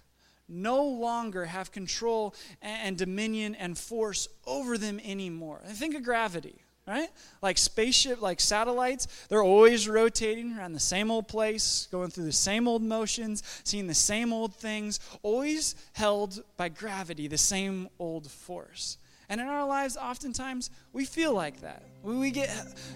no 0.48 0.84
longer 0.84 1.44
have 1.44 1.70
control 1.70 2.34
and, 2.62 2.88
and 2.88 2.98
dominion 2.98 3.54
and 3.54 3.76
force 3.76 4.26
over 4.46 4.78
them 4.78 4.98
anymore. 5.04 5.60
Think 5.66 5.94
of 5.94 6.02
gravity 6.02 6.63
right? 6.86 7.08
Like 7.42 7.58
spaceship, 7.58 8.20
like 8.20 8.40
satellites, 8.40 9.06
they're 9.28 9.42
always 9.42 9.88
rotating 9.88 10.56
around 10.56 10.72
the 10.72 10.80
same 10.80 11.10
old 11.10 11.28
place, 11.28 11.88
going 11.90 12.10
through 12.10 12.24
the 12.24 12.32
same 12.32 12.68
old 12.68 12.82
motions, 12.82 13.42
seeing 13.64 13.86
the 13.86 13.94
same 13.94 14.32
old 14.32 14.54
things, 14.54 15.00
always 15.22 15.74
held 15.94 16.42
by 16.56 16.68
gravity, 16.68 17.26
the 17.28 17.38
same 17.38 17.88
old 17.98 18.30
force. 18.30 18.98
And 19.30 19.40
in 19.40 19.46
our 19.46 19.66
lives, 19.66 19.96
oftentimes, 19.96 20.70
we 20.92 21.06
feel 21.06 21.32
like 21.32 21.62
that. 21.62 21.82
We, 22.02 22.30
get, 22.30 22.50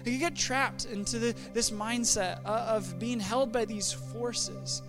we 0.05 0.19
get 0.19 0.35
trapped 0.35 0.85
into 0.85 1.17
the, 1.17 1.35
this 1.53 1.71
mindset 1.71 2.43
of 2.45 2.99
being 2.99 3.19
held 3.19 3.51
by 3.51 3.65
these 3.65 3.91
forces. 3.91 4.83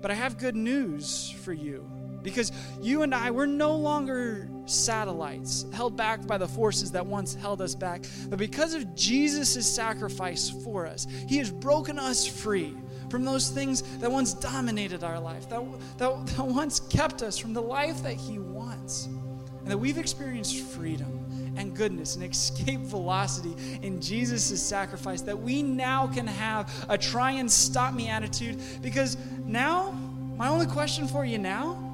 But 0.00 0.12
I 0.12 0.14
have 0.14 0.38
good 0.38 0.54
news 0.54 1.34
for 1.42 1.52
you 1.52 1.84
because 2.26 2.50
you 2.82 3.02
and 3.02 3.14
I, 3.14 3.30
we're 3.30 3.46
no 3.46 3.76
longer 3.76 4.48
satellites 4.64 5.64
held 5.72 5.96
back 5.96 6.26
by 6.26 6.36
the 6.36 6.48
forces 6.48 6.90
that 6.90 7.06
once 7.06 7.36
held 7.36 7.62
us 7.62 7.76
back. 7.76 8.04
But 8.28 8.40
because 8.40 8.74
of 8.74 8.96
Jesus' 8.96 9.64
sacrifice 9.64 10.50
for 10.50 10.86
us, 10.86 11.06
He 11.28 11.38
has 11.38 11.52
broken 11.52 12.00
us 12.00 12.26
free 12.26 12.76
from 13.10 13.24
those 13.24 13.50
things 13.50 13.82
that 13.98 14.10
once 14.10 14.34
dominated 14.34 15.04
our 15.04 15.20
life, 15.20 15.48
that, 15.50 15.62
that, 15.98 16.26
that 16.26 16.44
once 16.44 16.80
kept 16.80 17.22
us 17.22 17.38
from 17.38 17.52
the 17.52 17.62
life 17.62 18.02
that 18.02 18.14
He 18.14 18.40
wants. 18.40 19.06
And 19.06 19.68
that 19.68 19.78
we've 19.78 19.98
experienced 19.98 20.58
freedom 20.58 21.54
and 21.56 21.76
goodness 21.76 22.16
and 22.16 22.24
escape 22.24 22.80
velocity 22.80 23.54
in 23.82 24.00
Jesus' 24.00 24.60
sacrifice, 24.60 25.22
that 25.22 25.40
we 25.40 25.62
now 25.62 26.08
can 26.08 26.26
have 26.26 26.72
a 26.88 26.98
try 26.98 27.32
and 27.32 27.50
stop 27.50 27.94
me 27.94 28.08
attitude. 28.08 28.60
Because 28.82 29.16
now, 29.44 29.92
my 30.36 30.48
only 30.48 30.66
question 30.66 31.06
for 31.06 31.24
you 31.24 31.38
now 31.38 31.85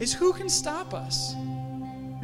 is 0.00 0.12
who 0.12 0.32
can 0.32 0.48
stop 0.48 0.94
us? 0.94 1.34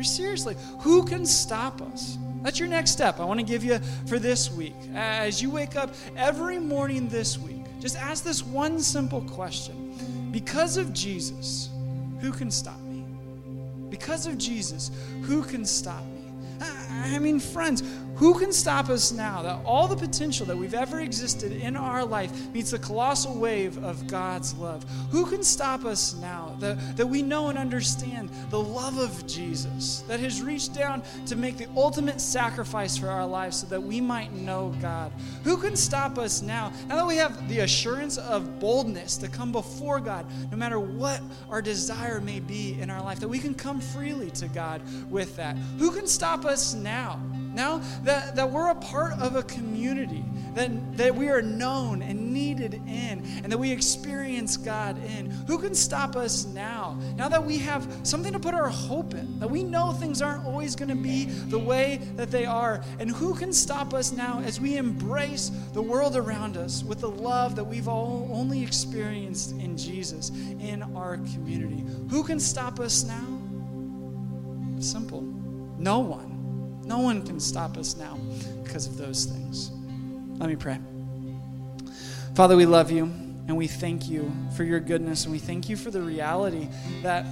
Seriously, 0.03 0.57
who 0.81 1.05
can 1.05 1.25
stop 1.25 1.81
us? 1.81 2.19
That's 2.43 2.59
your 2.59 2.69
next 2.69 2.91
step 2.91 3.21
I 3.21 3.25
want 3.25 3.41
to 3.41 3.47
give 3.47 3.65
you 3.65 3.79
for 4.07 4.19
this 4.19 4.51
week. 4.53 4.75
As 4.95 5.41
you 5.41 5.51
wake 5.51 5.77
up 5.77 5.95
every 6.17 6.59
morning 6.59 7.09
this 7.09 7.39
week, 7.39 7.65
just 7.81 7.97
ask 7.97 8.23
this 8.23 8.43
one 8.43 8.81
simple 8.81 9.23
question 9.23 10.31
Because 10.31 10.77
of 10.77 10.93
Jesus, 10.93 11.71
who 12.21 12.33
can 12.33 12.51
stop 12.51 12.81
me? 12.83 13.07
Because 13.89 14.27
of 14.27 14.37
Jesus, 14.37 14.91
who 15.23 15.43
can 15.43 15.65
stop 15.65 16.05
me? 16.05 16.33
I 17.03 17.19
mean, 17.19 17.41
friends, 17.41 17.83
who 18.17 18.39
can 18.39 18.53
stop 18.53 18.91
us 18.91 19.11
now 19.11 19.43
that 19.43 19.65
all 19.65 19.89
the 19.89 19.97
potential 19.97 20.47
that 20.47 20.57
we've 20.57 20.75
ever 20.75 21.01
existed 21.01 21.51
in 21.53 21.77
our 21.77 22.05
life 22.05 22.49
meets 22.51 22.71
the 22.71 22.79
colossal 22.79 23.35
wave 23.35 23.83
of 23.83 24.07
God's 24.07 24.55
love? 24.55 24.85
Who 25.11 25.27
can 25.27 25.43
stop 25.43 25.85
us 25.85 26.15
now 26.15 26.57
that, 26.61 26.97
that 26.97 27.07
we 27.07 27.23
know 27.23 27.49
and 27.49 27.59
understand 27.59 28.31
the 28.51 28.61
love 28.61 28.99
of 28.99 29.27
Jesus 29.27 30.05
that 30.07 30.21
has 30.21 30.43
reached 30.43 30.75
down 30.75 31.03
to 31.27 31.35
make 31.35 31.57
the 31.57 31.67
ultimate 31.77 32.21
sacrifice 32.21 32.97
for 32.97 33.09
our 33.09 33.27
lives 33.27 33.59
so 33.61 33.67
that 33.67 33.83
we 33.83 34.01
might 34.01 34.33
know 34.33 34.73
God? 34.81 35.13
Who 35.43 35.57
can 35.57 35.75
stop 35.75 36.17
us 36.17 36.41
now, 36.41 36.73
now 36.87 36.97
that 36.97 37.07
we 37.07 37.17
have 37.17 37.49
the 37.49 37.61
assurance 37.61 38.17
of 38.17 38.61
boldness 38.61 39.17
to 39.19 39.29
come 39.29 39.51
before 39.51 39.99
God, 39.99 40.27
no 40.53 40.57
matter 40.57 40.79
what 40.79 41.21
our 41.51 41.61
desire 41.61 42.21
may 42.21 42.39
be 42.39 42.79
in 42.81 42.91
our 42.91 43.03
life, 43.03 43.19
that 43.21 43.29
we 43.29 43.41
can 43.41 43.55
come 43.55 43.81
freely 43.81 44.31
to 44.33 44.47
God 44.49 44.83
with 45.11 45.35
that? 45.37 45.57
Who 45.79 45.91
can 45.91 46.07
stop 46.07 46.45
us 46.45 46.75
now? 46.85 47.21
Now 47.55 47.79
that, 48.03 48.37
that 48.37 48.51
we're 48.51 48.71
a 48.71 48.75
part 48.75 49.15
of 49.21 49.37
a 49.37 49.43
community, 49.43 50.25
that, 50.55 50.97
that 50.97 51.15
we 51.15 51.29
are 51.29 51.41
known 51.41 52.03
and 52.03 52.33
needed 52.33 52.75
in, 52.75 53.25
and 53.43 53.51
that 53.51 53.59
we 53.59 53.71
experience 53.71 54.57
God 54.57 55.03
in. 55.05 55.31
Who 55.47 55.59
can 55.59 55.75
stop 55.75 56.17
us 56.17 56.47
now? 56.47 56.99
Now 57.17 57.29
that 57.29 57.45
we 57.45 57.59
have 57.59 57.89
something 58.03 58.33
to 58.33 58.41
put 58.41 58.55
our 58.55 58.69
hope 58.69 59.15
in, 59.15 59.39
that 59.39 59.49
we 59.49 59.63
know 59.63 59.93
things 59.93 60.21
aren't 60.21 60.45
always 60.45 60.75
going 60.75 60.89
to 60.89 60.97
be 60.97 61.25
the 61.25 61.59
way 61.59 62.01
that 62.17 62.31
they 62.31 62.45
are. 62.45 62.83
And 62.99 63.11
who 63.11 63.35
can 63.35 63.53
stop 63.53 63.95
us 63.95 64.11
now 64.13 64.41
as 64.45 64.61
we 64.61 64.77
embrace 64.77 65.51
the 65.73 65.83
world 65.83 66.17
around 66.17 66.57
us 66.57 66.83
with 66.83 67.01
the 67.01 67.11
love 67.11 67.55
that 67.57 67.65
we've 67.65 67.89
all 67.89 68.29
only 68.33 68.63
experienced 68.63 69.53
in 69.53 69.77
Jesus 69.77 70.31
in 70.31 70.83
our 70.97 71.19
community? 71.19 71.85
Who 72.11 72.25
can 72.25 72.41
stop 72.41 72.81
us 72.81 73.05
now? 73.05 73.41
Simple. 74.81 75.23
No 75.79 76.01
one. 76.01 76.35
No 76.85 76.99
one 76.99 77.25
can 77.25 77.41
stop 77.41 77.77
us 77.77 77.97
now 77.97 78.19
because 78.63 78.87
of 78.87 78.97
those 78.97 79.25
things. 79.25 79.71
Let 80.39 80.49
me 80.49 80.57
pray. 80.57 80.79
Father, 82.35 82.57
we 82.57 82.67
love 82.67 82.91
you 82.91 83.05
and 83.47 83.57
we 83.57 83.67
thank 83.67 84.09
you 84.09 84.33
for 84.57 84.65
your 84.65 84.81
goodness 84.81 85.25
and 85.25 85.33
we 85.33 85.39
thank 85.39 85.69
you 85.69 85.77
for 85.77 85.91
the 85.91 86.03
reality 86.03 86.69
that 87.03 87.27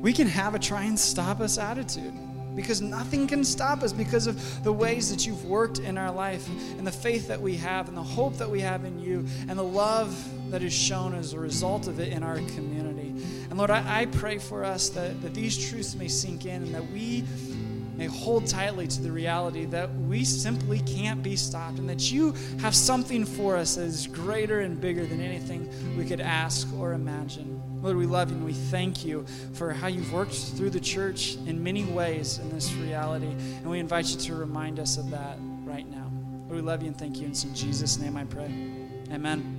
we 0.00 0.12
can 0.12 0.26
have 0.26 0.54
a 0.54 0.58
try 0.58 0.84
and 0.84 0.98
stop 0.98 1.40
us 1.40 1.58
attitude 1.58 2.14
because 2.56 2.80
nothing 2.80 3.26
can 3.26 3.44
stop 3.44 3.82
us 3.82 3.92
because 3.92 4.26
of 4.26 4.64
the 4.64 4.72
ways 4.72 5.10
that 5.10 5.26
you've 5.26 5.44
worked 5.44 5.78
in 5.78 5.98
our 5.98 6.10
life 6.10 6.48
and 6.78 6.86
the 6.86 6.92
faith 6.92 7.28
that 7.28 7.40
we 7.40 7.54
have 7.54 7.88
and 7.88 7.96
the 7.96 8.02
hope 8.02 8.38
that 8.38 8.48
we 8.48 8.60
have 8.60 8.84
in 8.84 8.98
you 8.98 9.26
and 9.48 9.58
the 9.58 9.62
love 9.62 10.16
that 10.50 10.62
is 10.62 10.72
shown 10.72 11.14
as 11.14 11.34
a 11.34 11.38
result 11.38 11.86
of 11.86 12.00
it 12.00 12.12
in 12.12 12.22
our 12.22 12.36
community. 12.36 13.08
And 13.50 13.58
Lord, 13.58 13.70
I, 13.70 14.00
I 14.00 14.06
pray 14.06 14.38
for 14.38 14.64
us 14.64 14.88
that, 14.90 15.20
that 15.20 15.34
these 15.34 15.68
truths 15.68 15.94
may 15.94 16.08
sink 16.08 16.46
in 16.46 16.62
and 16.62 16.74
that 16.74 16.90
we 16.90 17.24
may 17.96 18.06
hold 18.06 18.46
tightly 18.46 18.86
to 18.86 19.02
the 19.02 19.10
reality 19.10 19.64
that 19.66 19.92
we 19.94 20.24
simply 20.24 20.80
can't 20.80 21.22
be 21.22 21.36
stopped 21.36 21.78
and 21.78 21.88
that 21.88 22.12
you 22.12 22.32
have 22.60 22.74
something 22.74 23.24
for 23.24 23.56
us 23.56 23.76
that 23.76 23.82
is 23.82 24.06
greater 24.06 24.60
and 24.60 24.80
bigger 24.80 25.06
than 25.06 25.20
anything 25.20 25.68
we 25.96 26.04
could 26.04 26.20
ask 26.20 26.68
or 26.78 26.92
imagine. 26.92 27.60
Lord, 27.82 27.96
we 27.96 28.06
love 28.06 28.30
you 28.30 28.36
and 28.36 28.44
we 28.44 28.52
thank 28.52 29.04
you 29.04 29.24
for 29.54 29.72
how 29.72 29.86
you've 29.86 30.12
worked 30.12 30.34
through 30.34 30.70
the 30.70 30.80
church 30.80 31.36
in 31.46 31.62
many 31.62 31.84
ways 31.84 32.38
in 32.38 32.50
this 32.50 32.72
reality. 32.74 33.26
And 33.28 33.70
we 33.70 33.78
invite 33.78 34.06
you 34.06 34.18
to 34.18 34.34
remind 34.34 34.80
us 34.80 34.96
of 34.98 35.10
that 35.10 35.38
right 35.64 35.88
now. 35.88 36.10
Lord, 36.48 36.56
we 36.56 36.62
love 36.62 36.82
you 36.82 36.88
and 36.88 36.98
thank 36.98 37.16
you. 37.16 37.24
And 37.24 37.32
it's 37.32 37.44
in 37.44 37.54
Jesus' 37.54 37.98
name 37.98 38.16
I 38.16 38.24
pray. 38.24 38.52
Amen. 39.12 39.55